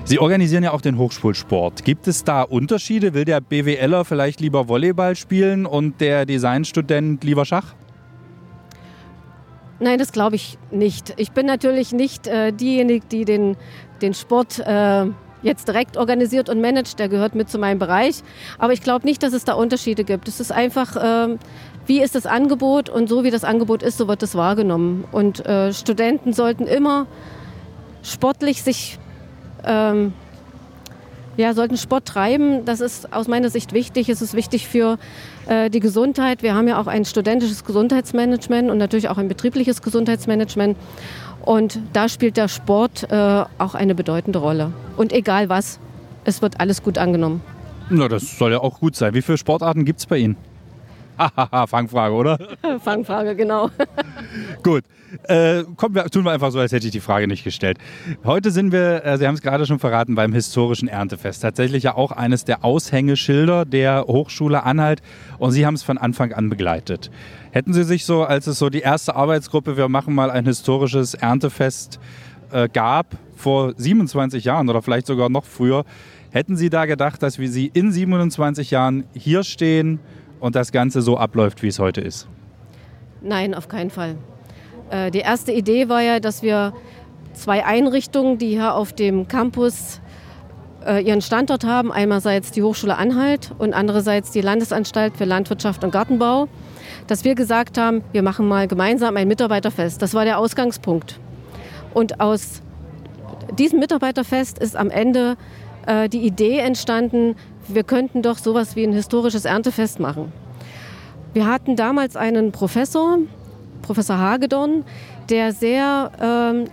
Sie 0.04 0.20
organisieren 0.20 0.64
ja 0.64 0.72
auch 0.72 0.82
den 0.82 0.98
Hochschulsport. 0.98 1.84
Gibt 1.84 2.08
es 2.08 2.24
da 2.24 2.44
Unterschiede? 2.44 3.14
Will 3.14 3.26
der 3.26 3.42
BWLer 3.42 4.06
vielleicht 4.06 4.40
lieber 4.40 4.68
Volleyball 4.68 5.16
spielen 5.16 5.66
und 5.66 6.00
der 6.02 6.26
Designstudent 6.26 7.24
lieber 7.24 7.46
Schach? 7.46 7.74
Nein, 9.80 9.98
das 9.98 10.12
glaube 10.12 10.36
ich 10.36 10.58
nicht. 10.70 11.14
Ich 11.18 11.32
bin 11.32 11.46
natürlich 11.46 11.92
nicht 11.92 12.28
äh, 12.28 12.52
diejenige, 12.52 13.06
die 13.08 13.26
den, 13.26 13.58
den 14.02 14.14
Sport 14.14 14.60
äh, 14.60 15.08
jetzt 15.46 15.68
direkt 15.68 15.96
organisiert 15.96 16.50
und 16.50 16.60
managt. 16.60 17.00
Der 17.00 17.08
gehört 17.08 17.36
mit 17.36 17.50
zu 17.50 17.58
meinem 17.58 17.80
Bereich. 17.80 18.24
Aber 18.58 18.74
ich 18.74 18.82
glaube 18.82 19.06
nicht, 19.06 19.24
dass 19.24 19.32
es 19.32 19.46
da 19.46 19.54
Unterschiede 19.54 20.04
gibt. 20.04 20.28
Es 20.28 20.40
ist 20.40 20.52
einfach, 20.52 20.96
äh, 20.98 21.38
wie 21.86 22.02
ist 22.02 22.16
das 22.16 22.26
Angebot 22.26 22.90
und 22.90 23.08
so 23.08 23.24
wie 23.24 23.32
das 23.32 23.44
Angebot 23.44 23.84
ist, 23.84 23.98
so 23.98 24.08
wird 24.08 24.24
es 24.24 24.36
wahrgenommen. 24.36 25.06
Und 25.12 25.46
äh, 25.46 25.72
Studenten 25.72 26.34
sollten 26.34 26.68
immer 26.68 27.08
sportlich 28.04 28.64
sich 28.64 29.00
ähm, 29.64 30.14
ja, 31.38 31.54
sollten 31.54 31.78
Sport 31.78 32.06
treiben. 32.06 32.66
Das 32.66 32.80
ist 32.80 33.12
aus 33.12 33.28
meiner 33.28 33.50
Sicht 33.50 33.74
wichtig. 33.74 34.10
Es 34.10 34.22
ist 34.22 34.34
wichtig 34.36 34.68
für 34.68 34.98
äh, 35.48 35.70
die 35.70 35.80
Gesundheit. 35.80 36.44
Wir 36.44 36.56
haben 36.56 36.68
ja 36.68 36.80
auch 36.80 36.88
ein 36.88 37.06
studentisches 37.06 37.66
Gesundheitsmanagement 37.66 38.70
und 38.70 38.78
natürlich 38.78 39.10
auch 39.10 39.18
ein 39.18 39.28
betriebliches 39.28 39.82
Gesundheitsmanagement. 39.82 40.78
Und 41.46 41.80
da 41.94 42.10
spielt 42.10 42.38
der 42.38 42.48
Sport 42.48 43.10
äh, 43.10 43.16
auch 43.58 43.76
eine 43.76 43.96
bedeutende 43.96 44.40
Rolle. 44.40 44.74
Und 44.98 45.14
egal 45.14 45.48
was, 45.48 45.80
es 46.24 46.42
wird 46.42 46.60
alles 46.60 46.82
gut 46.82 46.98
angenommen. 46.98 47.42
Na, 47.90 48.08
das 48.08 48.38
soll 48.38 48.52
ja 48.52 48.60
auch 48.60 48.80
gut 48.80 48.96
sein. 48.96 49.14
Wie 49.14 49.22
viele 49.22 49.38
Sportarten 49.38 49.86
gibt 49.86 50.00
es 50.00 50.08
bei 50.08 50.18
Ihnen? 50.18 50.38
Hahaha, 51.18 51.68
Fangfrage, 51.68 52.14
oder? 52.14 52.38
Fangfrage, 52.84 53.36
genau. 53.36 53.70
Gut. 54.64 54.84
Äh, 55.24 55.64
kommen 55.78 55.96
wir, 55.96 56.06
tun 56.06 56.26
wir 56.26 56.32
einfach 56.32 56.52
so, 56.52 56.60
als 56.60 56.74
hätte 56.74 56.88
ich 56.88 56.92
die 56.92 57.00
Frage 57.00 57.28
nicht 57.28 57.44
gestellt. 57.44 57.78
Heute 58.26 58.52
sind 58.52 58.72
wir, 58.72 59.06
äh, 59.06 59.18
Sie 59.18 59.26
haben 59.26 59.36
es 59.36 59.42
gerade 59.42 59.66
schon 59.66 59.80
verraten, 59.80 60.16
beim 60.16 60.34
historischen 60.34 60.90
Erntefest. 60.90 61.42
Tatsächlich 61.42 61.84
ja 61.84 61.96
auch 61.96 62.12
eines 62.12 62.44
der 62.44 62.66
Aushängeschilder 62.66 63.66
der 63.66 64.06
Hochschule 64.08 64.64
Anhalt. 64.64 65.02
Und 65.38 65.52
Sie 65.52 65.66
haben 65.66 65.76
es 65.76 65.84
von 65.84 65.98
Anfang 65.98 66.34
an 66.34 66.50
begleitet. 66.50 67.12
Hätten 67.52 67.74
Sie 67.74 67.84
sich 67.84 68.06
so, 68.06 68.24
als 68.24 68.48
es 68.48 68.60
so 68.60 68.70
die 68.70 68.82
erste 68.82 69.16
Arbeitsgruppe, 69.16 69.78
wir 69.78 69.88
machen 69.88 70.14
mal 70.14 70.30
ein 70.30 70.46
historisches 70.46 71.14
Erntefest 71.14 72.00
äh, 72.52 72.68
gab, 72.68 73.18
vor 73.36 73.74
27 73.78 74.44
Jahren 74.44 74.70
oder 74.70 74.82
vielleicht 74.82 75.08
sogar 75.08 75.30
noch 75.30 75.46
früher, 75.46 75.86
hätten 76.32 76.58
Sie 76.58 76.70
da 76.70 76.86
gedacht, 76.86 77.24
dass 77.24 77.40
wir 77.40 77.50
Sie 77.50 77.72
in 77.74 77.92
27 77.92 78.72
Jahren 78.72 79.06
hier 79.14 79.44
stehen 79.44 80.00
und 80.46 80.56
das 80.56 80.72
Ganze 80.72 81.02
so 81.02 81.18
abläuft, 81.18 81.64
wie 81.64 81.70
es 81.70 81.80
heute 81.80 82.02
ist? 82.02 82.28
Nein, 83.22 83.56
auf 83.56 83.68
keinen 83.68 83.90
Fall. 83.90 84.16
Äh, 84.92 85.10
die 85.10 85.22
erste 85.22 85.52
Idee 85.52 85.90
war 85.90 86.02
ja, 86.02 86.20
dass 86.20 86.44
wir 86.44 86.76
zwei 87.34 87.66
Einrichtungen, 87.66 88.38
die 88.38 88.50
hier 88.50 88.76
auf 88.76 88.94
dem 88.94 89.28
Campus 89.28 90.02
äh, 90.86 91.02
ihren 91.04 91.24
Standort 91.24 91.66
haben, 91.66 91.92
einerseits 91.92 92.52
die 92.52 92.62
Hochschule 92.62 92.96
Anhalt 92.96 93.56
und 93.58 93.74
andererseits 93.74 94.30
die 94.30 94.42
Landesanstalt 94.42 95.18
für 95.18 95.26
Landwirtschaft 95.26 95.84
und 95.84 95.90
Gartenbau, 95.90 96.48
dass 97.08 97.24
wir 97.24 97.34
gesagt 97.34 97.80
haben, 97.80 98.04
wir 98.12 98.22
machen 98.22 98.48
mal 98.48 98.68
gemeinsam 98.68 99.18
ein 99.18 99.28
Mitarbeiterfest. 99.28 100.00
Das 100.00 100.14
war 100.14 100.26
der 100.26 100.38
Ausgangspunkt. 100.38 101.20
Und 101.96 102.22
aus 102.22 102.62
diesem 103.58 103.80
Mitarbeiterfest 103.80 104.60
ist 104.60 104.76
am 104.76 104.92
Ende 104.92 105.38
äh, 105.88 106.08
die 106.08 106.20
Idee 106.20 106.60
entstanden, 106.60 107.36
wir 107.68 107.84
könnten 107.84 108.22
doch 108.22 108.38
sowas 108.38 108.76
wie 108.76 108.84
ein 108.84 108.94
historisches 108.94 109.46
Erntefest 109.46 110.00
machen. 110.00 110.32
Wir 111.34 111.48
hatten 111.48 111.76
damals 111.76 112.16
einen 112.16 112.52
Professor, 112.52 113.18
Professor 113.82 114.18
Hagedorn, 114.18 114.84
der 115.30 115.52
sehr 115.52 116.12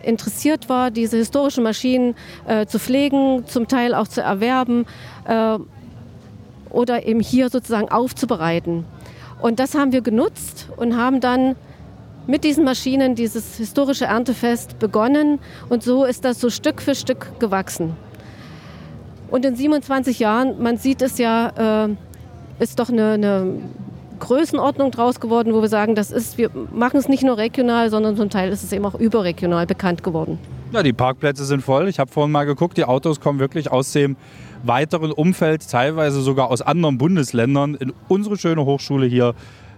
äh, 0.04 0.08
interessiert 0.08 0.68
war, 0.68 0.90
diese 0.90 1.16
historischen 1.16 1.64
Maschinen 1.64 2.14
äh, 2.46 2.66
zu 2.66 2.78
pflegen, 2.78 3.44
zum 3.46 3.66
Teil 3.66 3.94
auch 3.94 4.08
zu 4.08 4.20
erwerben 4.20 4.86
äh, 5.26 5.58
oder 6.70 7.06
eben 7.06 7.20
hier 7.20 7.48
sozusagen 7.48 7.88
aufzubereiten. 7.88 8.84
Und 9.40 9.58
das 9.58 9.74
haben 9.74 9.92
wir 9.92 10.02
genutzt 10.02 10.68
und 10.76 10.96
haben 10.96 11.20
dann 11.20 11.56
mit 12.26 12.44
diesen 12.44 12.64
Maschinen 12.64 13.14
dieses 13.14 13.56
historische 13.56 14.04
Erntefest 14.04 14.78
begonnen 14.78 15.40
und 15.68 15.82
so 15.82 16.04
ist 16.04 16.24
das 16.24 16.40
so 16.40 16.50
Stück 16.50 16.80
für 16.80 16.94
Stück 16.94 17.40
gewachsen. 17.40 17.96
Und 19.32 19.46
in 19.46 19.56
27 19.56 20.18
Jahren, 20.18 20.62
man 20.62 20.76
sieht 20.76 21.00
es 21.00 21.16
ja, 21.16 21.86
äh, 21.86 21.88
ist 22.62 22.78
doch 22.78 22.90
eine, 22.90 23.12
eine 23.12 23.54
Größenordnung 24.18 24.90
draus 24.90 25.20
geworden, 25.20 25.54
wo 25.54 25.62
wir 25.62 25.70
sagen, 25.70 25.94
das 25.94 26.10
ist, 26.10 26.36
wir 26.36 26.50
machen 26.70 26.98
es 26.98 27.08
nicht 27.08 27.22
nur 27.22 27.38
regional, 27.38 27.88
sondern 27.88 28.14
zum 28.14 28.28
Teil 28.28 28.52
ist 28.52 28.62
es 28.62 28.74
eben 28.74 28.84
auch 28.84 28.94
überregional 28.94 29.66
bekannt 29.66 30.02
geworden. 30.02 30.38
Ja, 30.74 30.82
die 30.82 30.92
Parkplätze 30.92 31.46
sind 31.46 31.62
voll. 31.62 31.88
Ich 31.88 31.98
habe 31.98 32.10
vorhin 32.12 32.30
mal 32.30 32.44
geguckt, 32.44 32.76
die 32.76 32.84
Autos 32.84 33.20
kommen 33.20 33.40
wirklich 33.40 33.72
aus 33.72 33.92
dem 33.92 34.16
weiteren 34.64 35.10
Umfeld, 35.10 35.66
teilweise 35.66 36.20
sogar 36.20 36.50
aus 36.50 36.60
anderen 36.60 36.98
Bundesländern, 36.98 37.74
in 37.74 37.94
unsere 38.08 38.36
schöne 38.36 38.66
Hochschule 38.66 39.06
hier 39.06 39.34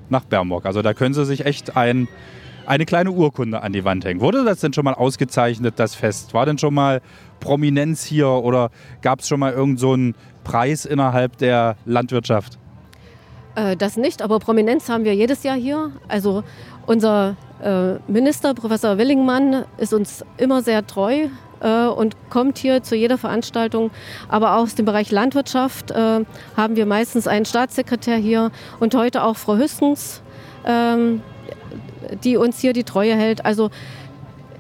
nach 0.09 0.25
Bernburg. 0.25 0.67
Also 0.67 0.83
da 0.83 0.95
können 0.95 1.15
Sie 1.15 1.25
sich 1.25 1.47
echt 1.47 1.77
ein, 1.77 2.09
eine 2.67 2.87
kleine 2.87 3.11
Urkunde 3.11 3.63
an 3.63 3.73
die 3.73 3.85
Wand 3.85 4.05
hängen. 4.05 4.21
Wurde 4.21 4.45
das 4.45 4.61
denn 4.61 4.73
schon 4.73 4.85
mal 4.85 4.95
ausgezeichnet, 4.95 5.75
das 5.77 5.95
Fest? 5.95 6.35
War 6.35 6.47
denn 6.47 6.59
schon 6.59 6.75
mal 6.75 7.01
Prominenz 7.41 8.05
hier 8.05 8.29
oder 8.29 8.71
gab 9.03 9.21
es 9.21 9.29
schon 9.29 9.41
mal 9.41 9.53
irgendeinen 9.53 10.13
so 10.13 10.19
Preis 10.45 10.85
innerhalb 10.85 11.37
der 11.39 11.77
Landwirtschaft? 11.85 12.59
Äh, 13.55 13.77
das 13.77 13.97
nicht, 13.97 14.23
aber 14.23 14.39
Prominenz 14.39 14.89
haben 14.89 15.05
wir 15.05 15.15
jedes 15.15 15.43
Jahr 15.43 15.57
hier. 15.57 15.93
Also 16.09 16.43
unser 16.87 17.37
äh, 17.63 17.95
Minister, 18.11 18.55
Professor 18.55 18.99
Willingmann, 18.99 19.65
ist 19.79 19.93
uns 19.93 20.25
immer 20.37 20.63
sehr 20.63 20.87
treu 20.87 21.29
äh, 21.61 21.87
und 21.87 22.17
kommt 22.31 22.59
hier 22.59 22.83
zu 22.83 22.97
jeder 22.97 23.19
Veranstaltung. 23.19 23.91
Aber 24.29 24.57
auch 24.57 24.63
aus 24.63 24.75
dem 24.75 24.87
Bereich 24.87 25.11
Landwirtschaft 25.11 25.93
haben 25.95 26.77
wir 26.77 26.87
meistens 26.87 27.27
einen 27.27 27.45
Staatssekretär 27.45 28.17
hier 28.17 28.51
und 28.81 28.95
heute 28.95 29.23
auch 29.23 29.37
Frau 29.37 29.57
Hüstens, 29.57 30.23
ähm, 30.67 31.21
die 32.23 32.37
uns 32.37 32.59
hier 32.59 32.73
die 32.73 32.85
Treue 32.85 33.15
hält. 33.15 33.45
Also 33.45 33.71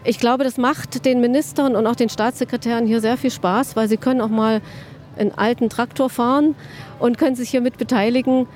ich 0.04 0.18
glaube, 0.18 0.44
das 0.44 0.58
macht 0.58 1.04
den 1.04 1.20
Ministern 1.20 1.76
und 1.76 1.86
auch 1.86 1.96
den 1.96 2.08
Staatssekretären 2.08 2.86
hier 2.86 3.00
sehr 3.00 3.16
viel 3.16 3.30
Spaß, 3.30 3.74
weil 3.76 3.88
sie 3.88 3.96
können 3.96 4.20
auch 4.20 4.28
mal 4.28 4.60
einen 5.16 5.32
alten 5.32 5.68
Traktor 5.70 6.10
fahren 6.10 6.54
und 6.98 7.18
können 7.18 7.36
sich 7.36 7.50
hier 7.50 7.60
mit 7.60 7.78
beteiligen. 7.78 8.46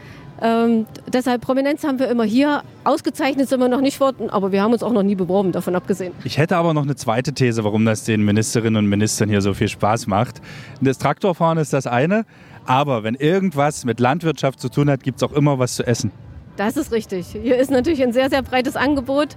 Ähm, 0.40 0.86
deshalb 1.12 1.40
Prominenz 1.42 1.82
haben 1.84 1.98
wir 1.98 2.08
immer 2.08 2.24
hier. 2.24 2.62
Ausgezeichnet 2.84 3.48
sind 3.48 3.60
wir 3.60 3.68
noch 3.68 3.80
nicht 3.80 3.98
worden, 3.98 4.30
aber 4.30 4.52
wir 4.52 4.62
haben 4.62 4.72
uns 4.72 4.82
auch 4.82 4.92
noch 4.92 5.02
nie 5.02 5.16
beworben, 5.16 5.52
davon 5.52 5.74
abgesehen. 5.74 6.12
Ich 6.22 6.38
hätte 6.38 6.56
aber 6.56 6.74
noch 6.74 6.84
eine 6.84 6.94
zweite 6.94 7.32
These, 7.32 7.64
warum 7.64 7.84
das 7.84 8.04
den 8.04 8.24
Ministerinnen 8.24 8.76
und 8.76 8.88
Ministern 8.88 9.28
hier 9.28 9.40
so 9.40 9.54
viel 9.54 9.68
Spaß 9.68 10.06
macht. 10.06 10.40
Das 10.80 10.98
Traktorfahren 10.98 11.58
ist 11.58 11.72
das 11.72 11.86
eine, 11.86 12.24
aber 12.66 13.02
wenn 13.02 13.14
irgendwas 13.14 13.84
mit 13.84 13.98
Landwirtschaft 13.98 14.60
zu 14.60 14.68
tun 14.68 14.90
hat, 14.90 15.02
gibt 15.02 15.20
es 15.20 15.28
auch 15.28 15.32
immer 15.32 15.58
was 15.58 15.74
zu 15.74 15.86
essen. 15.86 16.12
Das 16.58 16.76
ist 16.76 16.90
richtig. 16.90 17.28
Hier 17.40 17.56
ist 17.56 17.70
natürlich 17.70 18.02
ein 18.02 18.12
sehr, 18.12 18.28
sehr 18.30 18.42
breites 18.42 18.74
Angebot 18.74 19.36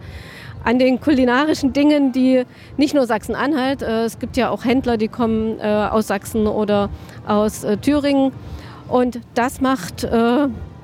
an 0.63 0.79
den 0.79 0.99
kulinarischen 0.99 1.71
Dingen, 1.71 2.11
die 2.11 2.45
nicht 2.77 2.95
nur 2.95 3.05
Sachsen-Anhalt, 3.05 3.83
äh, 3.83 4.05
es 4.05 4.17
gibt 4.17 4.37
ja 4.37 4.49
auch 4.49 4.65
Händler, 4.65 4.97
die 4.97 5.07
kommen 5.07 5.59
äh, 5.59 5.63
aus 5.63 6.07
Sachsen 6.07 6.47
oder 6.47 6.89
aus 7.27 7.63
äh, 7.63 7.77
Thüringen. 7.77 8.31
Und 8.87 9.21
das 9.35 9.61
macht 9.61 10.05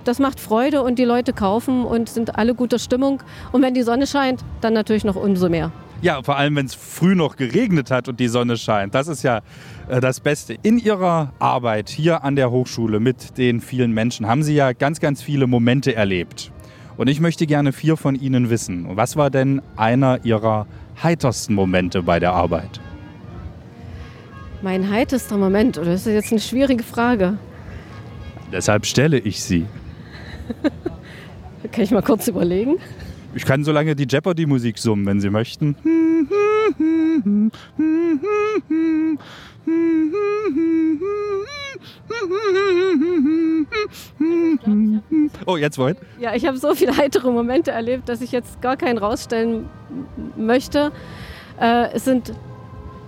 das 0.06 0.20
macht 0.20 0.39
Freude 0.39 0.84
und 0.84 0.98
die 0.98 1.03
Leute 1.03 1.34
kaufen 1.34 1.84
und 1.84 2.08
sind 2.08 2.38
alle 2.38 2.56
guter 2.56 2.79
Stimmung. 2.79 3.22
Und 3.51 3.62
wenn 3.62 3.74
die 3.74 3.82
Sonne 3.82 4.08
scheint, 4.08 4.39
dann 4.62 4.72
natürlich 4.72 5.03
noch 5.03 5.17
umso 5.17 5.50
mehr. 5.50 5.74
Ja, 6.01 6.22
vor 6.22 6.38
allem, 6.38 6.56
wenn 6.56 6.68
es 6.68 6.75
früh 6.75 7.16
noch 7.16 7.38
geregnet 7.38 7.89
hat 7.89 8.08
und 8.08 8.20
die 8.20 8.27
Sonne 8.27 8.58
scheint. 8.58 8.94
Das 8.94 9.08
ist 9.08 9.24
ja 9.24 9.42
äh, 9.88 10.00
das 10.00 10.20
Beste. 10.20 10.56
In 10.62 10.77
Ihrer 10.77 11.34
Arbeit 11.39 11.89
hier 11.89 12.24
an 12.24 12.36
der 12.36 12.51
Hochschule 12.51 13.00
mit 13.00 13.38
den 13.38 13.62
vielen 13.62 13.92
Menschen 13.92 14.27
haben 14.27 14.44
Sie 14.44 14.54
ja 14.54 14.74
ganz, 14.74 15.00
ganz 15.00 15.24
viele 15.24 15.48
Momente 15.48 15.96
erlebt. 15.96 16.51
Und 16.98 17.08
ich 17.08 17.20
möchte 17.20 17.48
gerne 17.48 17.74
vier 17.74 17.98
von 17.98 18.16
Ihnen 18.16 18.50
wissen. 18.50 18.86
Was 18.96 19.16
war 19.16 19.32
denn 19.32 19.62
einer 19.75 20.24
Ihrer 20.24 20.68
heitersten 21.01 21.56
Momente 21.56 22.04
bei 22.04 22.20
der 22.20 22.34
Arbeit? 22.34 22.80
Mein 24.62 24.89
heiterster 24.89 25.38
Moment, 25.38 25.77
das 25.77 25.88
ist 25.88 26.06
jetzt 26.08 26.32
eine 26.32 26.42
schwierige 26.42 26.84
Frage. 26.84 27.38
Deshalb 28.51 28.86
stelle 28.86 29.20
ich 29.20 29.44
sie. 29.44 29.66
kann 31.72 31.84
ich 31.84 31.92
mal 31.92 32.01
kurz 32.01 32.27
überlegen. 32.27 32.77
Ich 33.38 33.46
kann 33.46 33.63
so 33.63 33.72
lange 33.72 33.96
die 33.96 34.08
Jeopardy-Musik 34.10 34.79
summen, 34.79 35.06
wenn 35.06 35.20
Sie 35.20 35.29
möchten. 35.29 35.75
Oh, 45.46 45.56
jetzt 45.56 45.77
wollt? 45.77 46.00
Ja, 46.20 46.34
ich 46.34 46.48
habe 46.48 46.58
so 46.58 46.74
viele 46.74 46.98
heitere 46.98 47.29
Momente 47.29 47.70
erlebt, 47.70 48.10
dass 48.10 48.22
ich 48.22 48.32
jetzt 48.32 48.60
gar 48.63 48.75
keinen 48.75 48.98
rausstellen 48.98 49.70
möchte. 50.36 50.91
Äh, 51.62 51.91
es 51.94 52.06
sind, 52.06 52.34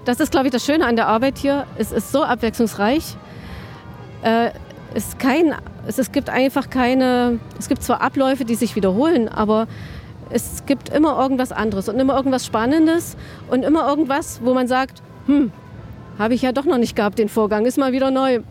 das 0.05 0.19
ist, 0.19 0.29
glaube 0.29 0.45
ich, 0.45 0.51
das 0.51 0.63
Schöne 0.63 0.85
an 0.85 0.95
der 0.95 1.07
Arbeit 1.07 1.39
hier. 1.39 1.65
Es 1.75 1.91
ist 1.91 2.11
so 2.11 2.21
abwechslungsreich. 2.21 3.15
Äh, 4.21 4.51
es 4.93 5.17
kein 5.17 5.55
es 5.97 6.11
gibt 6.11 6.29
einfach 6.29 6.69
keine, 6.69 7.39
es 7.57 7.67
gibt 7.67 7.81
zwar 7.83 8.01
Abläufe, 8.01 8.45
die 8.45 8.55
sich 8.55 8.75
wiederholen, 8.75 9.27
aber 9.27 9.67
es 10.29 10.65
gibt 10.65 10.89
immer 10.89 11.19
irgendwas 11.19 11.51
anderes 11.51 11.89
und 11.89 11.99
immer 11.99 12.15
irgendwas 12.15 12.45
Spannendes 12.45 13.17
und 13.49 13.63
immer 13.63 13.87
irgendwas, 13.87 14.41
wo 14.43 14.53
man 14.53 14.67
sagt, 14.67 15.01
hm, 15.25 15.51
habe 16.17 16.33
ich 16.33 16.41
ja 16.41 16.51
doch 16.51 16.65
noch 16.65 16.77
nicht 16.77 16.95
gehabt, 16.95 17.17
den 17.19 17.29
Vorgang, 17.29 17.65
ist 17.65 17.77
mal 17.77 17.91
wieder 17.91 18.11
neu, 18.11 18.41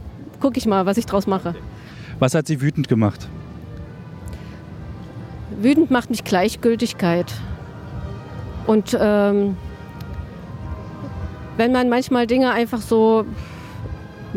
gucke 0.40 0.58
ich 0.58 0.66
mal, 0.66 0.86
was 0.86 0.96
ich 0.96 1.06
draus 1.06 1.26
mache. 1.26 1.54
Was 2.18 2.34
hat 2.34 2.46
Sie 2.46 2.60
wütend 2.60 2.88
gemacht? 2.88 3.28
Wütend 5.60 5.90
macht 5.90 6.10
mich 6.10 6.24
Gleichgültigkeit. 6.24 7.32
Und 8.66 8.96
ähm, 9.00 9.56
wenn 11.56 11.72
man 11.72 11.88
manchmal 11.88 12.26
Dinge 12.26 12.52
einfach 12.52 12.80
so 12.80 13.24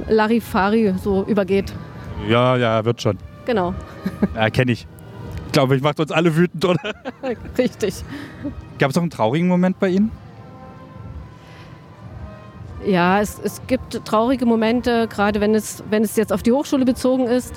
Larifari 0.07 0.93
so 1.01 1.23
übergeht. 1.25 1.73
Ja, 2.27 2.55
ja, 2.55 2.83
wird 2.85 3.01
schon. 3.01 3.17
Genau. 3.45 3.73
Ja, 4.35 4.49
kenne 4.49 4.71
ich. 4.71 4.87
Ich 5.51 5.53
glaube, 5.53 5.75
ich 5.75 5.81
macht 5.81 5.99
uns 5.99 6.13
alle 6.13 6.33
wütend, 6.33 6.63
oder? 6.63 6.79
Richtig. 7.57 8.05
Gab 8.79 8.89
es 8.89 8.95
auch 8.95 9.01
einen 9.01 9.11
traurigen 9.11 9.49
Moment 9.49 9.81
bei 9.81 9.89
Ihnen? 9.89 10.09
Ja, 12.85 13.19
es, 13.19 13.37
es 13.43 13.61
gibt 13.67 14.05
traurige 14.05 14.45
Momente, 14.45 15.09
gerade 15.09 15.41
wenn 15.41 15.53
es, 15.53 15.83
wenn 15.89 16.03
es 16.03 16.15
jetzt 16.15 16.31
auf 16.31 16.41
die 16.41 16.53
Hochschule 16.53 16.85
bezogen 16.85 17.27
ist, 17.27 17.53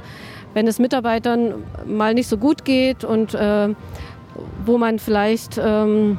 wenn 0.54 0.66
es 0.66 0.80
Mitarbeitern 0.80 1.54
mal 1.86 2.14
nicht 2.14 2.26
so 2.26 2.36
gut 2.36 2.64
geht 2.64 3.04
und 3.04 3.32
äh, 3.34 3.68
wo 4.66 4.76
man 4.76 4.98
vielleicht 4.98 5.60
ähm, 5.62 6.18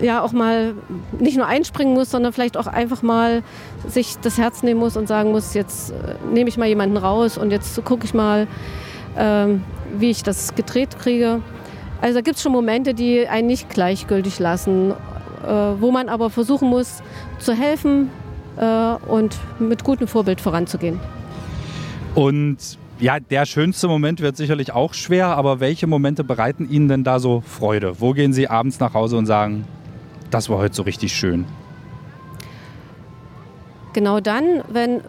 ja 0.00 0.22
auch 0.22 0.32
mal 0.32 0.74
nicht 1.20 1.36
nur 1.36 1.46
einspringen 1.46 1.94
muss, 1.94 2.10
sondern 2.10 2.32
vielleicht 2.32 2.56
auch 2.56 2.66
einfach 2.66 3.02
mal 3.02 3.44
sich 3.86 4.16
das 4.20 4.38
Herz 4.38 4.64
nehmen 4.64 4.80
muss 4.80 4.96
und 4.96 5.06
sagen 5.06 5.30
muss, 5.30 5.54
jetzt 5.54 5.92
äh, 5.92 6.16
nehme 6.32 6.48
ich 6.48 6.56
mal 6.56 6.66
jemanden 6.66 6.96
raus 6.96 7.38
und 7.38 7.52
jetzt 7.52 7.84
gucke 7.84 8.04
ich 8.04 8.12
mal, 8.12 8.48
ähm, 9.16 9.62
wie 9.98 10.10
ich 10.10 10.22
das 10.22 10.54
gedreht 10.54 10.98
kriege. 10.98 11.40
Also 12.00 12.16
da 12.16 12.20
gibt 12.20 12.36
es 12.36 12.42
schon 12.42 12.52
Momente, 12.52 12.94
die 12.94 13.26
einen 13.28 13.46
nicht 13.46 13.68
gleichgültig 13.68 14.38
lassen, 14.38 14.90
äh, 14.90 15.46
wo 15.46 15.90
man 15.90 16.08
aber 16.08 16.30
versuchen 16.30 16.68
muss 16.68 17.02
zu 17.38 17.52
helfen 17.52 18.10
äh, 18.56 18.94
und 19.08 19.36
mit 19.58 19.84
gutem 19.84 20.08
Vorbild 20.08 20.40
voranzugehen. 20.40 20.98
Und 22.14 22.58
ja, 22.98 23.18
der 23.18 23.46
schönste 23.46 23.88
Moment 23.88 24.20
wird 24.20 24.36
sicherlich 24.36 24.72
auch 24.72 24.94
schwer, 24.94 25.28
aber 25.28 25.60
welche 25.60 25.86
Momente 25.86 26.24
bereiten 26.24 26.68
Ihnen 26.70 26.88
denn 26.88 27.04
da 27.04 27.18
so 27.18 27.40
Freude? 27.40 28.00
Wo 28.00 28.12
gehen 28.12 28.32
Sie 28.32 28.48
abends 28.48 28.80
nach 28.80 28.94
Hause 28.94 29.16
und 29.16 29.26
sagen, 29.26 29.64
das 30.30 30.48
war 30.48 30.58
heute 30.58 30.74
so 30.74 30.82
richtig 30.82 31.12
schön. 31.12 31.44
Genau 33.92 34.20
dann, 34.20 34.62
wenn, 34.68 35.02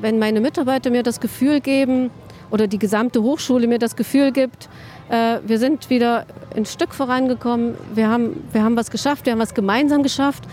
wenn 0.00 0.18
meine 0.18 0.40
Mitarbeiter 0.40 0.90
mir 0.90 1.02
das 1.02 1.20
Gefühl 1.20 1.60
geben 1.60 2.10
oder 2.50 2.66
die 2.66 2.78
gesamte 2.78 3.22
Hochschule 3.22 3.66
mir 3.66 3.78
das 3.78 3.96
Gefühl 3.96 4.32
gibt, 4.32 4.68
äh, 5.08 5.38
wir 5.46 5.58
sind 5.58 5.90
wieder 5.90 6.26
ein 6.56 6.66
Stück 6.66 6.94
vorangekommen, 6.94 7.74
wir 7.94 8.08
haben, 8.08 8.44
wir 8.52 8.62
haben 8.62 8.76
was 8.76 8.90
geschafft, 8.90 9.26
wir 9.26 9.32
haben 9.32 9.40
was 9.40 9.54
gemeinsam 9.54 10.02
geschafft 10.02 10.44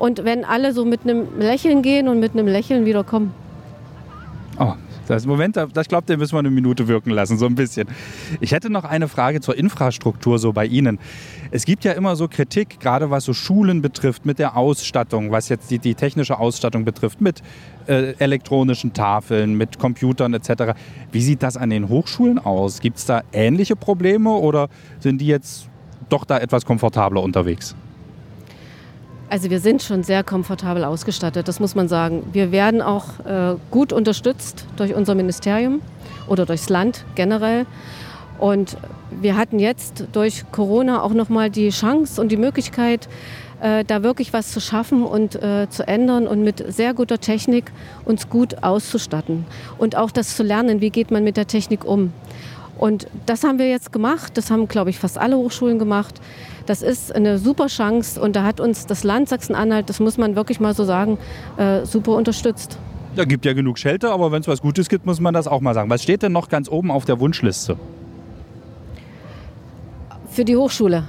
Und 0.00 0.24
wenn 0.24 0.46
alle 0.46 0.72
so 0.72 0.86
mit 0.86 1.02
einem 1.02 1.38
Lächeln 1.38 1.82
gehen 1.82 2.08
und 2.08 2.20
mit 2.20 2.32
einem 2.32 2.46
Lächeln 2.46 2.86
wieder 2.86 3.04
kommen. 3.04 3.34
Das 5.10 5.26
Moment, 5.26 5.56
das 5.56 5.88
glaubt, 5.88 6.08
den 6.08 6.18
müssen 6.18 6.34
wir 6.34 6.38
eine 6.38 6.50
Minute 6.50 6.88
wirken 6.88 7.10
lassen, 7.10 7.36
so 7.38 7.46
ein 7.46 7.54
bisschen. 7.54 7.88
Ich 8.40 8.52
hätte 8.52 8.70
noch 8.70 8.84
eine 8.84 9.08
Frage 9.08 9.40
zur 9.40 9.56
Infrastruktur 9.56 10.38
so 10.38 10.52
bei 10.52 10.66
Ihnen. 10.66 10.98
Es 11.50 11.64
gibt 11.64 11.84
ja 11.84 11.92
immer 11.92 12.16
so 12.16 12.28
Kritik, 12.28 12.80
gerade 12.80 13.10
was 13.10 13.24
so 13.24 13.32
Schulen 13.32 13.82
betrifft, 13.82 14.24
mit 14.24 14.38
der 14.38 14.56
Ausstattung, 14.56 15.32
was 15.32 15.48
jetzt 15.48 15.70
die, 15.70 15.78
die 15.78 15.94
technische 15.94 16.38
Ausstattung 16.38 16.84
betrifft, 16.84 17.20
mit 17.20 17.42
äh, 17.86 18.12
elektronischen 18.18 18.92
Tafeln, 18.92 19.54
mit 19.54 19.78
Computern 19.78 20.32
etc. 20.32 20.74
Wie 21.10 21.22
sieht 21.22 21.42
das 21.42 21.56
an 21.56 21.70
den 21.70 21.88
Hochschulen 21.88 22.38
aus? 22.38 22.80
Gibt 22.80 22.98
es 22.98 23.06
da 23.06 23.22
ähnliche 23.32 23.76
Probleme 23.76 24.30
oder 24.30 24.68
sind 25.00 25.20
die 25.20 25.26
jetzt 25.26 25.68
doch 26.08 26.24
da 26.24 26.38
etwas 26.38 26.64
komfortabler 26.64 27.22
unterwegs? 27.22 27.74
Also 29.30 29.48
wir 29.48 29.60
sind 29.60 29.80
schon 29.80 30.02
sehr 30.02 30.24
komfortabel 30.24 30.82
ausgestattet, 30.82 31.46
das 31.46 31.60
muss 31.60 31.76
man 31.76 31.86
sagen. 31.86 32.24
Wir 32.32 32.50
werden 32.50 32.82
auch 32.82 33.20
äh, 33.24 33.54
gut 33.70 33.92
unterstützt 33.92 34.66
durch 34.74 34.92
unser 34.92 35.14
Ministerium 35.14 35.82
oder 36.26 36.46
durchs 36.46 36.68
Land 36.68 37.04
generell. 37.14 37.64
Und 38.40 38.76
wir 39.20 39.36
hatten 39.36 39.60
jetzt 39.60 40.06
durch 40.10 40.50
Corona 40.50 41.00
auch 41.02 41.12
nochmal 41.12 41.48
die 41.48 41.68
Chance 41.68 42.20
und 42.20 42.32
die 42.32 42.36
Möglichkeit, 42.36 43.08
äh, 43.60 43.84
da 43.84 44.02
wirklich 44.02 44.32
was 44.32 44.50
zu 44.50 44.58
schaffen 44.58 45.04
und 45.04 45.36
äh, 45.36 45.68
zu 45.70 45.86
ändern 45.86 46.26
und 46.26 46.42
mit 46.42 46.64
sehr 46.72 46.92
guter 46.92 47.18
Technik 47.18 47.70
uns 48.04 48.28
gut 48.30 48.64
auszustatten. 48.64 49.44
Und 49.78 49.94
auch 49.94 50.10
das 50.10 50.34
zu 50.34 50.42
lernen, 50.42 50.80
wie 50.80 50.90
geht 50.90 51.12
man 51.12 51.22
mit 51.22 51.36
der 51.36 51.46
Technik 51.46 51.84
um. 51.84 52.12
Und 52.78 53.06
das 53.26 53.44
haben 53.44 53.60
wir 53.60 53.68
jetzt 53.68 53.92
gemacht, 53.92 54.36
das 54.36 54.50
haben, 54.50 54.66
glaube 54.66 54.90
ich, 54.90 54.98
fast 54.98 55.18
alle 55.18 55.36
Hochschulen 55.36 55.78
gemacht. 55.78 56.20
Das 56.66 56.82
ist 56.82 57.14
eine 57.14 57.38
super 57.38 57.66
Chance 57.66 58.20
und 58.20 58.36
da 58.36 58.44
hat 58.44 58.60
uns 58.60 58.86
das 58.86 59.04
Land 59.04 59.28
Sachsen-Anhalt, 59.28 59.88
das 59.88 60.00
muss 60.00 60.18
man 60.18 60.36
wirklich 60.36 60.60
mal 60.60 60.74
so 60.74 60.84
sagen, 60.84 61.18
äh, 61.56 61.84
super 61.84 62.12
unterstützt. 62.12 62.78
Da 63.16 63.24
gibt 63.24 63.44
ja 63.44 63.52
genug 63.52 63.78
Shelter, 63.78 64.12
aber 64.12 64.30
wenn 64.30 64.40
es 64.40 64.48
was 64.48 64.60
Gutes 64.60 64.88
gibt, 64.88 65.04
muss 65.04 65.20
man 65.20 65.34
das 65.34 65.48
auch 65.48 65.60
mal 65.60 65.74
sagen. 65.74 65.90
Was 65.90 66.02
steht 66.02 66.22
denn 66.22 66.32
noch 66.32 66.48
ganz 66.48 66.68
oben 66.68 66.90
auf 66.90 67.04
der 67.04 67.18
Wunschliste? 67.18 67.76
Für 70.30 70.44
die 70.44 70.56
Hochschule. 70.56 71.04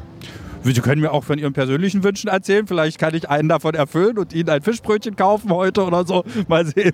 Sie 0.63 0.73
können 0.73 1.01
mir 1.01 1.11
auch 1.11 1.23
von 1.23 1.39
Ihren 1.39 1.53
persönlichen 1.53 2.03
Wünschen 2.03 2.29
erzählen. 2.29 2.67
Vielleicht 2.67 2.99
kann 2.99 3.15
ich 3.15 3.29
einen 3.29 3.49
davon 3.49 3.73
erfüllen 3.73 4.17
und 4.17 4.33
Ihnen 4.33 4.49
ein 4.49 4.61
Fischbrötchen 4.61 5.15
kaufen 5.15 5.51
heute 5.51 5.83
oder 5.83 6.05
so. 6.05 6.23
Mal 6.47 6.65
sehen. 6.65 6.93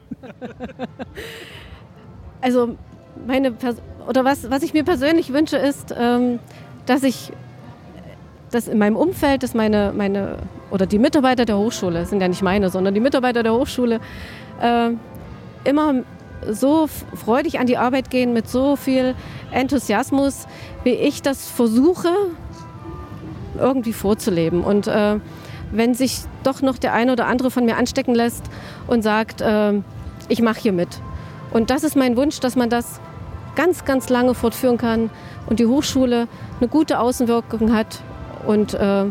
Also 2.40 2.78
meine 3.26 3.52
Pers 3.52 3.78
oder 4.08 4.24
was, 4.24 4.50
was 4.50 4.64
ich 4.64 4.74
mir 4.74 4.84
persönlich 4.84 5.34
wünsche, 5.34 5.58
ist, 5.58 5.94
ähm, 5.98 6.40
dass 6.86 7.04
ich 7.04 7.32
dass 8.52 8.68
in 8.68 8.78
meinem 8.78 8.96
Umfeld, 8.96 9.44
dass 9.44 9.54
meine, 9.54 9.94
meine 9.96 10.38
oder 10.72 10.86
die 10.86 11.00
Mitarbeiter 11.00 11.46
der 11.46 11.58
Hochschule, 11.58 12.06
sind 12.06 12.22
ja 12.22 12.28
nicht 12.28 12.42
meine, 12.42 12.70
sondern 12.70 12.94
die 12.94 13.00
Mitarbeiter 13.00 13.44
der 13.44 13.54
Hochschule, 13.54 14.00
äh, 14.62 14.90
immer 15.64 16.04
so 16.50 16.88
freudig 16.88 17.60
an 17.60 17.68
die 17.68 17.78
Arbeit 17.78 18.10
gehen 18.10 18.34
mit 18.34 18.50
so 18.50 18.76
viel 18.76 19.16
Enthusiasmus, 19.52 20.46
wie 20.84 20.92
ich 20.92 21.22
das 21.22 21.48
versuche 21.48 22.10
irgendwie 23.58 23.94
vorzuleben. 23.94 24.64
Und 24.64 24.88
äh, 24.88 25.20
wenn 25.72 25.94
sich 25.94 26.22
doch 26.44 26.62
noch 26.62 26.78
der 26.78 26.94
eine 26.94 27.12
oder 27.12 27.28
andere 27.28 27.52
von 27.52 27.66
mir 27.66 27.78
anstecken 27.78 28.16
lässt 28.16 28.44
und 28.88 29.02
sagt, 29.02 29.42
äh, 29.42 29.74
ich 30.30 30.42
mache 30.42 30.60
hier 30.60 30.74
mit. 30.74 30.90
Und 31.52 31.70
das 31.70 31.84
ist 31.84 31.96
mein 31.96 32.16
Wunsch, 32.18 32.40
dass 32.40 32.56
man 32.56 32.70
das 32.70 33.00
ganz, 33.56 33.86
ganz 33.86 34.10
lange 34.10 34.36
fortführen 34.36 34.78
kann 34.78 35.10
und 35.48 35.60
die 35.60 35.66
Hochschule 35.66 36.28
eine 36.60 36.70
gute 36.70 37.00
Außenwirkung 37.00 37.74
hat 37.74 38.04
und 38.48 38.74
äh, 38.74 39.06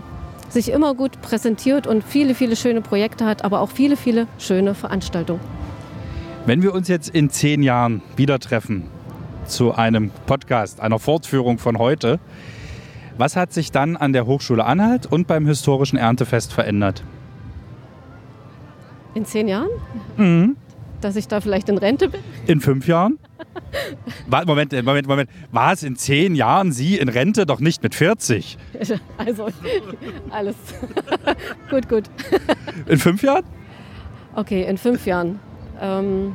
sich 0.49 0.71
immer 0.71 0.95
gut 0.95 1.21
präsentiert 1.23 1.87
und 1.87 2.03
viele, 2.03 2.35
viele 2.35 2.57
schöne 2.57 2.81
Projekte 2.81 3.27
hat, 3.27 3.45
aber 3.45 3.61
auch 3.61 3.71
viele, 3.71 3.97
viele 3.97 4.27
schöne 4.39 4.75
Veranstaltungen. 4.75 5.41
Wenn 6.47 6.63
wir 6.63 6.73
uns 6.75 6.89
jetzt 6.89 7.09
in 7.09 7.31
zehn 7.31 7.63
Jahren 7.63 8.03
wieder 8.17 8.39
treffen 8.39 8.85
zu 9.47 9.75
einem 9.75 10.11
Podcast, 10.27 10.81
einer 10.81 10.99
Fortführung 10.99 11.59
von 11.59 11.79
heute, 11.79 12.19
was 13.19 13.37
hat 13.37 13.53
sich 13.53 13.73
dann 13.73 13.97
an 13.97 14.13
der 14.13 14.27
Hochschule 14.27 14.65
Anhalt 14.65 15.07
und 15.07 15.27
beim 15.27 15.47
historischen 15.47 15.97
Erntefest 15.97 16.53
verändert? 16.53 17.03
In 19.15 19.25
zehn 19.25 19.49
Jahren? 19.49 19.71
Mhm. 20.17 20.57
Dass 21.01 21.17
ich 21.17 21.27
da 21.27 21.41
vielleicht 21.41 21.69
in 21.69 21.79
Rente 21.79 22.09
bin? 22.09 22.21
In 22.47 22.61
fünf 22.61 22.87
Jahren? 22.87 23.19
Moment, 24.27 24.73
Moment, 24.73 25.07
Moment. 25.07 25.31
War 25.53 25.73
es 25.73 25.83
in 25.83 25.97
zehn 25.97 26.35
Jahren 26.35 26.73
Sie 26.73 26.97
in 26.99 27.09
Rente, 27.09 27.47
doch 27.47 27.61
nicht 27.61 27.83
mit 27.83 27.95
40? 27.95 28.59
Also, 29.19 29.49
alles. 30.31 30.57
gut, 31.71 31.89
gut. 31.89 32.05
In 32.87 32.99
fünf 32.99 33.23
Jahren? 33.23 33.45
Okay, 34.35 34.65
in 34.65 34.77
fünf 34.79 35.07
Jahren. 35.07 35.41
Ähm, 35.81 36.35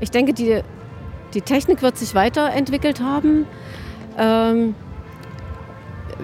ich 0.00 0.10
denke, 0.10 0.34
die, 0.34 0.60
die 1.32 1.40
Technik 1.40 1.82
wird 1.82 1.96
sich 1.96 2.14
weiterentwickelt 2.14 3.00
haben. 3.00 3.46
Ähm, 4.18 4.74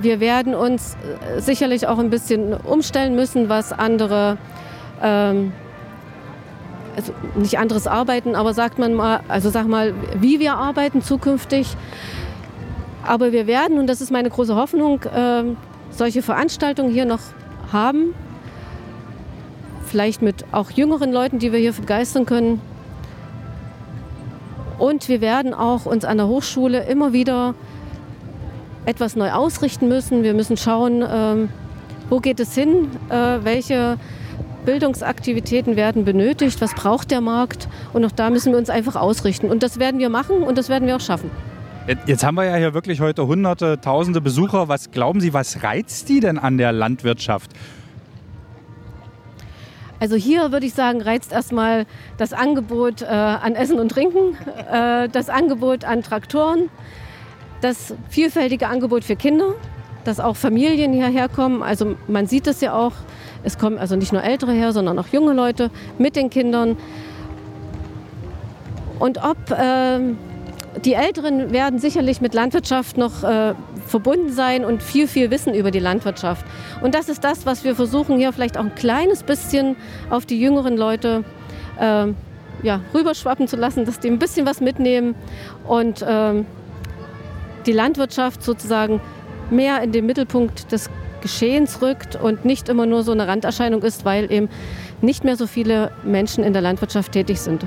wir 0.01 0.21
werden 0.21 0.55
uns 0.55 0.97
äh, 1.37 1.41
sicherlich 1.41 1.87
auch 1.87 1.99
ein 1.99 2.11
bisschen 2.11 2.55
umstellen 2.55 3.15
müssen, 3.15 3.49
was 3.49 3.73
andere, 3.73 4.39
ähm, 5.03 5.53
also 7.01 7.13
nicht 7.35 7.59
anderes 7.59 7.87
Arbeiten, 7.87 8.35
aber 8.35 8.53
sagt 8.53 8.79
man 8.79 8.93
mal, 8.93 9.21
also 9.29 9.49
sag 9.49 9.67
mal, 9.67 9.95
wie 10.17 10.39
wir 10.39 10.55
arbeiten 10.55 11.03
zukünftig. 11.03 11.77
Aber 13.07 13.33
wir 13.33 13.47
werden, 13.47 13.79
und 13.79 13.87
das 13.87 14.01
ist 14.01 14.11
meine 14.11 14.29
große 14.29 14.55
Hoffnung, 14.55 15.03
äh, 15.05 15.45
solche 15.91 16.21
Veranstaltungen 16.21 16.93
hier 16.93 17.07
noch 17.07 17.21
haben. 17.73 18.15
Vielleicht 19.87 20.21
mit 20.21 20.45
auch 20.53 20.71
jüngeren 20.71 21.11
Leuten, 21.11 21.39
die 21.39 21.53
wir 21.53 21.59
hier 21.59 21.73
begeistern 21.73 22.27
können. 22.27 22.61
Und 24.79 25.09
wir 25.09 25.21
werden 25.21 25.55
auch 25.55 25.87
uns 25.87 26.05
an 26.05 26.19
der 26.19 26.29
Hochschule 26.29 26.85
immer 26.85 27.13
wieder 27.13 27.55
etwas 28.85 29.17
neu 29.17 29.31
ausrichten 29.33 29.89
müssen. 29.89 30.23
Wir 30.23 30.35
müssen 30.35 30.57
schauen, 30.57 31.05
ähm, 31.07 31.49
wo 32.09 32.21
geht 32.21 32.41
es 32.41 32.55
hin, 32.55 32.89
äh, 33.09 33.39
welche 33.43 33.97
Bildungsaktivitäten 34.65 35.77
werden 35.77 36.05
benötigt, 36.05 36.61
was 36.61 36.75
braucht 36.75 37.11
der 37.11 37.21
Markt 37.21 37.69
und 37.93 38.05
auch 38.05 38.13
da 38.13 38.31
müssen 38.31 38.53
wir 38.53 38.59
uns 38.59 38.71
einfach 38.71 38.97
ausrichten. 38.97 39.51
Und 39.51 39.63
das 39.63 39.79
werden 39.79 40.01
wir 40.01 40.09
machen 40.09 40.43
und 40.43 40.59
das 40.59 40.69
werden 40.69 40.87
wir 40.87 40.97
auch 40.97 41.01
schaffen. 41.01 41.31
Jetzt 42.07 42.25
haben 42.25 42.37
wir 42.37 42.45
ja 42.45 42.57
hier 42.57 42.75
wirklich 42.75 43.01
heute 43.01 43.27
hunderte, 43.27 43.81
tausende 43.81 44.21
Besucher. 44.21 44.69
Was 44.69 44.91
glauben 44.91 45.21
Sie, 45.21 45.33
was 45.33 45.63
reizt 45.63 46.09
die 46.09 46.21
denn 46.21 46.39
an 46.39 46.59
der 46.59 46.73
Landwirtschaft? 46.73 47.51
Also 49.99 50.17
hier 50.17 50.51
würde 50.51 50.65
ich 50.65 50.73
sagen, 50.73 51.03
reizt 51.03 51.33
erstmal 51.33 51.85
das 52.17 52.33
Angebot 52.33 53.03
äh, 53.03 53.07
an 53.07 53.55
Essen 53.55 53.79
und 53.79 53.91
Trinken, 53.91 54.35
äh, 54.71 55.09
das 55.11 55.29
Angebot 55.29 55.85
an 55.85 56.03
Traktoren, 56.03 56.71
das 57.61 57.95
vielfältige 58.09 58.69
Angebot 58.69 59.05
für 59.05 59.17
Kinder, 59.17 59.55
dass 60.05 60.19
auch 60.19 60.37
Familien 60.37 60.95
hierher 60.95 61.29
kommen. 61.29 61.63
Also 61.63 61.97
man 62.09 62.27
sieht 62.27 62.47
es 62.47 62.63
ja 62.63 62.73
auch, 62.73 62.93
es 63.43 63.59
kommen 63.59 63.79
also 63.79 63.97
nicht 63.97 64.13
nur 64.13 64.23
Ältere 64.23 64.53
her, 64.53 64.73
sondern 64.73 64.99
auch 64.99 65.09
junge 65.09 65.33
Leute 65.33 65.71
mit 65.99 66.17
den 66.17 66.31
Kindern. 66.31 66.77
Und 68.99 69.19
ob 69.25 69.51
äh, 69.51 69.99
die 70.85 70.95
Älteren 70.95 71.53
werden 71.53 71.79
sicherlich 71.79 72.21
mit 72.21 72.35
Landwirtschaft 72.35 72.97
noch 72.97 73.25
äh, 73.25 73.55
verbunden 73.87 74.33
sein 74.33 74.65
und 74.65 74.83
viel, 74.83 75.09
viel 75.09 75.31
wissen 75.31 75.55
über 75.55 75.71
die 75.71 75.81
Landwirtschaft. 75.81 76.45
Und 76.81 76.95
das 76.95 77.09
ist 77.09 77.25
das, 77.25 77.47
was 77.47 77.65
wir 77.65 77.75
versuchen 77.75 78.19
hier 78.19 78.33
vielleicht 78.33 78.57
auch 78.57 78.65
ein 78.65 78.75
kleines 78.75 79.23
bisschen 79.23 79.77
auf 80.11 80.27
die 80.27 80.41
jüngeren 80.41 80.77
Leute 80.77 81.25
äh, 81.79 82.07
ja, 82.63 82.81
rüberschwappen 82.95 83.49
zu 83.49 83.57
lassen, 83.57 83.85
dass 83.85 84.01
die 84.01 84.09
ein 84.09 84.19
bisschen 84.19 84.47
was 84.47 84.61
mitnehmen 84.61 85.15
und 85.67 86.05
ähm, 86.07 86.47
die 87.67 87.73
Landwirtschaft 87.73 88.43
sozusagen 88.43 89.01
mehr 89.51 89.83
in 89.83 89.93
den 89.93 90.07
Mittelpunkt 90.07 90.71
des 90.71 90.91
Geschehens 91.21 91.83
rückt 91.83 92.17
und 92.17 92.45
nicht 92.45 92.69
immer 92.69 92.87
nur 92.87 93.03
so 93.03 93.13
eine 93.13 93.27
Randerscheinung 93.27 93.83
ist, 93.83 94.05
weil 94.05 94.31
eben 94.31 94.49
nicht 95.01 95.25
mehr 95.25 95.37
so 95.37 95.47
viele 95.47 95.93
Menschen 96.05 96.45
in 96.45 96.53
der 96.53 96.63
Landwirtschaft 96.63 97.13
tätig 97.13 97.41
sind. 97.41 97.65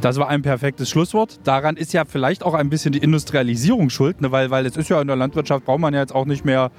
Das 0.00 0.18
war 0.18 0.28
ein 0.28 0.42
perfektes 0.42 0.90
Schlusswort. 0.90 1.40
Daran 1.44 1.76
ist 1.76 1.92
ja 1.92 2.04
vielleicht 2.04 2.44
auch 2.44 2.54
ein 2.54 2.68
bisschen 2.68 2.92
die 2.92 2.98
Industrialisierung 2.98 3.90
schuld, 3.90 4.20
ne? 4.20 4.30
weil, 4.30 4.50
weil 4.50 4.66
es 4.66 4.76
ist 4.76 4.88
ja 4.88 5.00
in 5.00 5.06
der 5.06 5.16
Landwirtschaft, 5.16 5.64
braucht 5.64 5.80
man 5.80 5.94
ja 5.94 6.00
jetzt 6.00 6.14
auch 6.14 6.26
nicht 6.26 6.44
mehr 6.44 6.70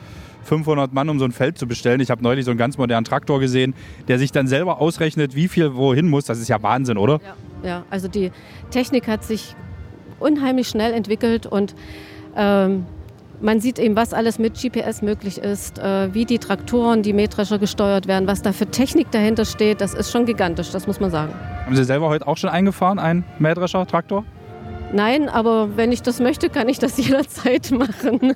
500 0.43 0.93
Mann, 0.93 1.09
um 1.09 1.19
so 1.19 1.25
ein 1.25 1.31
Feld 1.31 1.57
zu 1.57 1.67
bestellen. 1.67 1.99
Ich 1.99 2.09
habe 2.09 2.23
neulich 2.23 2.45
so 2.45 2.51
einen 2.51 2.57
ganz 2.57 2.77
modernen 2.77 3.05
Traktor 3.05 3.39
gesehen, 3.39 3.73
der 4.07 4.17
sich 4.17 4.31
dann 4.31 4.47
selber 4.47 4.79
ausrechnet, 4.79 5.35
wie 5.35 5.47
viel 5.47 5.75
wohin 5.75 6.07
muss. 6.07 6.25
Das 6.25 6.39
ist 6.39 6.47
ja 6.47 6.61
Wahnsinn, 6.63 6.97
oder? 6.97 7.19
Ja, 7.63 7.67
ja 7.67 7.83
also 7.89 8.07
die 8.07 8.31
Technik 8.71 9.07
hat 9.07 9.23
sich 9.23 9.55
unheimlich 10.19 10.67
schnell 10.67 10.93
entwickelt 10.93 11.45
und 11.45 11.75
ähm, 12.35 12.85
man 13.41 13.59
sieht 13.59 13.79
eben, 13.79 13.95
was 13.95 14.13
alles 14.13 14.39
mit 14.39 14.59
GPS 14.59 15.01
möglich 15.01 15.37
ist, 15.37 15.79
äh, 15.79 16.13
wie 16.13 16.25
die 16.25 16.39
Traktoren, 16.39 17.03
die 17.03 17.13
Mähdrescher 17.13 17.59
gesteuert 17.59 18.07
werden, 18.07 18.27
was 18.27 18.41
da 18.41 18.51
für 18.51 18.67
Technik 18.67 19.11
dahinter 19.11 19.45
steht. 19.45 19.81
Das 19.81 19.93
ist 19.93 20.11
schon 20.11 20.25
gigantisch, 20.25 20.71
das 20.71 20.87
muss 20.87 20.99
man 20.99 21.11
sagen. 21.11 21.33
Haben 21.65 21.75
Sie 21.75 21.83
selber 21.83 22.09
heute 22.09 22.27
auch 22.27 22.37
schon 22.37 22.49
eingefahren, 22.49 22.99
einen 22.99 23.23
Mähdrescher, 23.39 23.85
Traktor? 23.85 24.25
Nein, 24.93 25.27
aber 25.29 25.75
wenn 25.75 25.91
ich 25.91 26.01
das 26.01 26.19
möchte, 26.19 26.49
kann 26.49 26.69
ich 26.69 26.79
das 26.79 26.97
jederzeit 27.05 27.71
machen. 27.71 28.35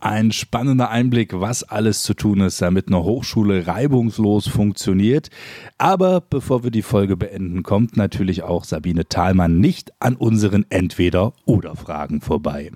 Ein 0.00 0.32
spannender 0.32 0.90
Einblick, 0.90 1.40
was 1.40 1.62
alles 1.62 2.02
zu 2.02 2.12
tun 2.12 2.40
ist, 2.40 2.60
damit 2.60 2.88
eine 2.88 3.02
Hochschule 3.02 3.66
reibungslos 3.66 4.46
funktioniert. 4.46 5.30
Aber 5.78 6.20
bevor 6.20 6.62
wir 6.62 6.70
die 6.70 6.82
Folge 6.82 7.16
beenden, 7.16 7.62
kommt 7.62 7.96
natürlich 7.96 8.42
auch 8.42 8.64
Sabine 8.64 9.08
Thalmann 9.08 9.60
nicht 9.60 9.94
an 10.00 10.14
unseren 10.16 10.66
Entweder-Oder-Fragen 10.68 12.20
vorbei. 12.20 12.70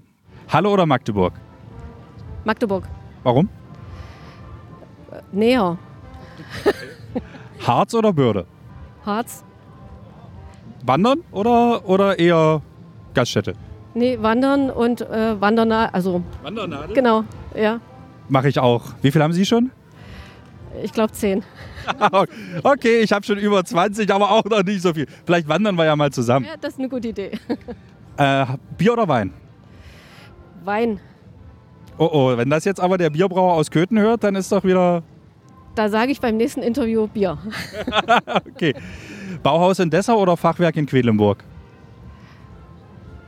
Hallo 0.51 0.73
oder 0.73 0.87
Magdeburg? 0.87 1.35
Magdeburg. 2.45 2.85
Warum? 3.23 3.51
Näher. 5.31 5.77
Harz 7.67 7.93
oder 7.93 8.15
Börde? 8.15 8.47
Harz. 9.05 9.45
Wandern 10.85 11.21
oder, 11.33 11.87
oder 11.87 12.19
eher 12.19 12.63
Gaststätte? 13.13 13.53
Nee, 13.93 14.19
wandern 14.23 14.71
und 14.71 15.03
äh, 15.03 15.39
Wandernadel. 15.39 15.91
Also, 15.93 16.23
Wandernadel? 16.43 16.95
genau, 16.95 17.25
ja. 17.55 17.81
Mache 18.31 18.49
ich 18.49 18.59
auch. 18.59 18.85
Wie 19.03 19.11
viel 19.11 19.23
haben 19.23 19.35
Sie 19.35 19.45
schon? 19.45 19.71
Ich 20.83 20.93
glaube 20.93 21.13
zehn. 21.13 21.43
okay, 22.63 23.01
ich 23.01 23.13
habe 23.13 23.27
schon 23.27 23.39
über 23.39 23.65
20, 23.65 24.11
aber 24.13 24.31
auch 24.31 24.45
noch 24.45 24.63
nicht 24.63 24.81
so 24.81 24.95
viel. 24.95 25.07
Vielleicht 25.27 25.49
wandern 25.49 25.77
wir 25.77 25.85
ja 25.85 25.97
mal 25.97 26.11
zusammen. 26.11 26.47
Ja, 26.47 26.57
das 26.59 26.75
ist 26.75 26.79
eine 26.79 26.89
gute 26.89 27.09
Idee. 27.09 27.33
Äh, 28.17 28.47
Bier 28.77 28.95
oder 28.95 29.09
Wein? 29.09 29.33
Wein. 30.65 31.01
Oh 31.99 32.09
oh, 32.13 32.37
wenn 32.37 32.49
das 32.51 32.65
jetzt 32.65 32.81
aber 32.81 32.97
der 32.99 33.11
Bierbrauer 33.11 33.55
aus 33.55 33.71
Köthen 33.71 33.99
hört, 33.99 34.23
dann 34.25 34.35
ist 34.37 34.53
doch 34.53 34.63
wieder. 34.65 35.03
Da 35.75 35.89
sage 35.89 36.13
ich 36.13 36.21
beim 36.21 36.37
nächsten 36.37 36.63
Interview 36.63 37.07
Bier. 37.07 37.39
Okay. 38.55 38.75
Bauhaus 39.43 39.79
in 39.79 39.91
Dessau 39.91 40.19
oder 40.21 40.37
Fachwerk 40.37 40.77
in 40.77 40.87
Quedlinburg? 40.87 41.45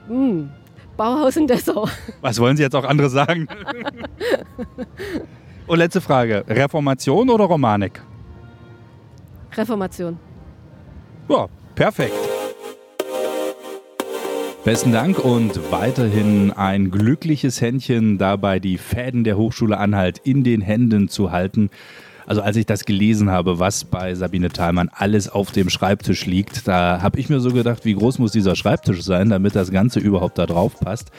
Mm. 0.09 0.47
Bauhaus 0.97 1.37
in 1.37 1.47
Dessau. 1.47 1.89
Was 2.21 2.39
wollen 2.41 2.57
Sie 2.57 2.63
jetzt 2.63 2.75
auch 2.75 2.85
andere 2.85 3.09
sagen? 3.09 3.47
Und 5.67 5.79
letzte 5.79 6.01
Frage: 6.01 6.45
Reformation 6.49 7.31
oder 7.31 7.45
Romanik? 7.45 8.03
Reformation. 9.57 10.19
Ja, 11.29 11.47
perfekt. 11.75 12.30
Besten 14.63 14.93
Dank 14.93 15.19
und 15.19 15.73
weiterhin 15.73 16.53
ein 16.53 16.91
glückliches 16.91 17.63
Händchen 17.63 18.19
dabei, 18.19 18.61
die 18.61 18.77
Fäden 18.77 19.25
der 19.25 19.39
Hochschule 19.39 19.79
Anhalt 19.79 20.19
in 20.23 20.45
den 20.45 20.61
Händen 20.61 21.09
zu 21.09 21.33
halten. 21.33 21.71
Also 22.27 22.43
als 22.43 22.57
ich 22.57 22.67
das 22.67 22.85
gelesen 22.85 23.31
habe, 23.31 23.59
was 23.59 23.85
bei 23.85 24.15
Sabine 24.15 24.51
Thalmann 24.51 24.91
alles 24.93 25.31
auf 25.31 25.51
dem 25.51 25.71
Schreibtisch 25.71 26.27
liegt, 26.27 26.69
da 26.69 27.01
habe 27.01 27.19
ich 27.19 27.31
mir 27.31 27.41
so 27.41 27.53
gedacht, 27.53 27.87
wie 27.87 27.95
groß 27.95 28.19
muss 28.19 28.33
dieser 28.33 28.55
Schreibtisch 28.55 29.03
sein, 29.03 29.31
damit 29.31 29.57
das 29.57 29.71
Ganze 29.71 29.99
überhaupt 29.99 30.37
da 30.37 30.45
drauf 30.45 30.79
passt. 30.79 31.11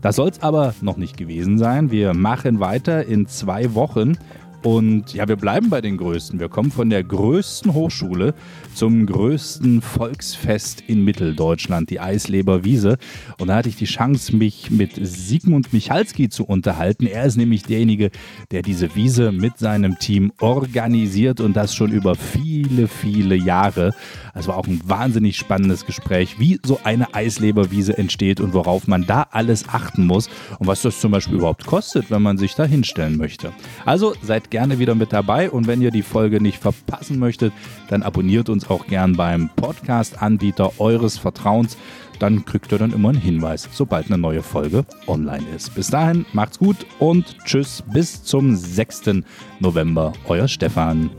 Das 0.00 0.16
soll 0.16 0.28
es 0.28 0.42
aber 0.42 0.74
noch 0.82 0.96
nicht 0.96 1.16
gewesen 1.16 1.58
sein. 1.58 1.90
Wir 1.90 2.14
machen 2.14 2.60
weiter 2.60 3.06
in 3.06 3.26
zwei 3.26 3.74
Wochen. 3.74 4.18
Und 4.64 5.12
ja, 5.12 5.28
wir 5.28 5.36
bleiben 5.36 5.68
bei 5.68 5.82
den 5.82 5.98
Größten. 5.98 6.40
Wir 6.40 6.48
kommen 6.48 6.70
von 6.70 6.88
der 6.88 7.04
größten 7.04 7.74
Hochschule 7.74 8.32
zum 8.74 9.04
größten 9.04 9.82
Volksfest 9.82 10.82
in 10.86 11.04
Mitteldeutschland, 11.04 11.90
die 11.90 12.00
Eisleber 12.00 12.64
Wiese. 12.64 12.96
Und 13.38 13.48
da 13.48 13.56
hatte 13.56 13.68
ich 13.68 13.76
die 13.76 13.84
Chance, 13.84 14.34
mich 14.34 14.70
mit 14.70 14.92
Sigmund 14.94 15.74
Michalski 15.74 16.30
zu 16.30 16.46
unterhalten. 16.46 17.06
Er 17.06 17.26
ist 17.26 17.36
nämlich 17.36 17.64
derjenige, 17.64 18.10
der 18.52 18.62
diese 18.62 18.94
Wiese 18.94 19.32
mit 19.32 19.58
seinem 19.58 19.98
Team 19.98 20.32
organisiert 20.40 21.40
und 21.40 21.54
das 21.54 21.74
schon 21.74 21.92
über 21.92 22.14
viele, 22.14 22.88
viele 22.88 23.36
Jahre. 23.36 23.94
Es 24.32 24.48
war 24.48 24.56
auch 24.56 24.66
ein 24.66 24.80
wahnsinnig 24.86 25.36
spannendes 25.36 25.84
Gespräch, 25.84 26.38
wie 26.38 26.58
so 26.64 26.80
eine 26.84 27.14
Eisleberwiese 27.14 27.98
entsteht 27.98 28.40
und 28.40 28.54
worauf 28.54 28.88
man 28.88 29.04
da 29.06 29.26
alles 29.30 29.68
achten 29.68 30.06
muss 30.06 30.30
und 30.58 30.66
was 30.66 30.80
das 30.80 31.00
zum 31.00 31.12
Beispiel 31.12 31.36
überhaupt 31.36 31.66
kostet, 31.66 32.10
wenn 32.10 32.22
man 32.22 32.38
sich 32.38 32.54
da 32.54 32.64
hinstellen 32.64 33.18
möchte. 33.18 33.52
Also 33.84 34.14
seid 34.22 34.50
gerne 34.54 34.78
wieder 34.78 34.94
mit 34.94 35.12
dabei 35.12 35.50
und 35.50 35.66
wenn 35.66 35.82
ihr 35.82 35.90
die 35.90 36.02
Folge 36.04 36.40
nicht 36.40 36.62
verpassen 36.62 37.18
möchtet, 37.18 37.52
dann 37.88 38.04
abonniert 38.04 38.48
uns 38.48 38.70
auch 38.70 38.86
gern 38.86 39.16
beim 39.16 39.50
Podcast-Anbieter 39.56 40.78
eures 40.78 41.18
Vertrauens. 41.18 41.76
Dann 42.20 42.44
kriegt 42.44 42.70
ihr 42.70 42.78
dann 42.78 42.92
immer 42.92 43.08
einen 43.08 43.18
Hinweis, 43.18 43.68
sobald 43.72 44.06
eine 44.06 44.16
neue 44.16 44.44
Folge 44.44 44.84
online 45.08 45.44
ist. 45.56 45.74
Bis 45.74 45.88
dahin, 45.88 46.24
macht's 46.32 46.60
gut 46.60 46.76
und 47.00 47.36
tschüss 47.44 47.82
bis 47.92 48.22
zum 48.22 48.54
6. 48.54 49.24
November. 49.58 50.12
Euer 50.28 50.46
Stefan. 50.46 51.10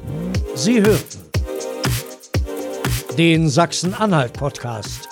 Sie 0.54 0.82
hörten 0.82 1.19
den 3.17 3.50
Sachsen-Anhalt-Podcast. 3.50 5.10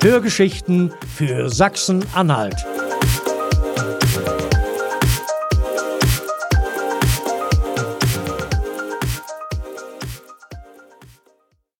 Hörgeschichten 0.00 0.94
für 1.14 1.50
Sachsen-Anhalt. 1.50 2.71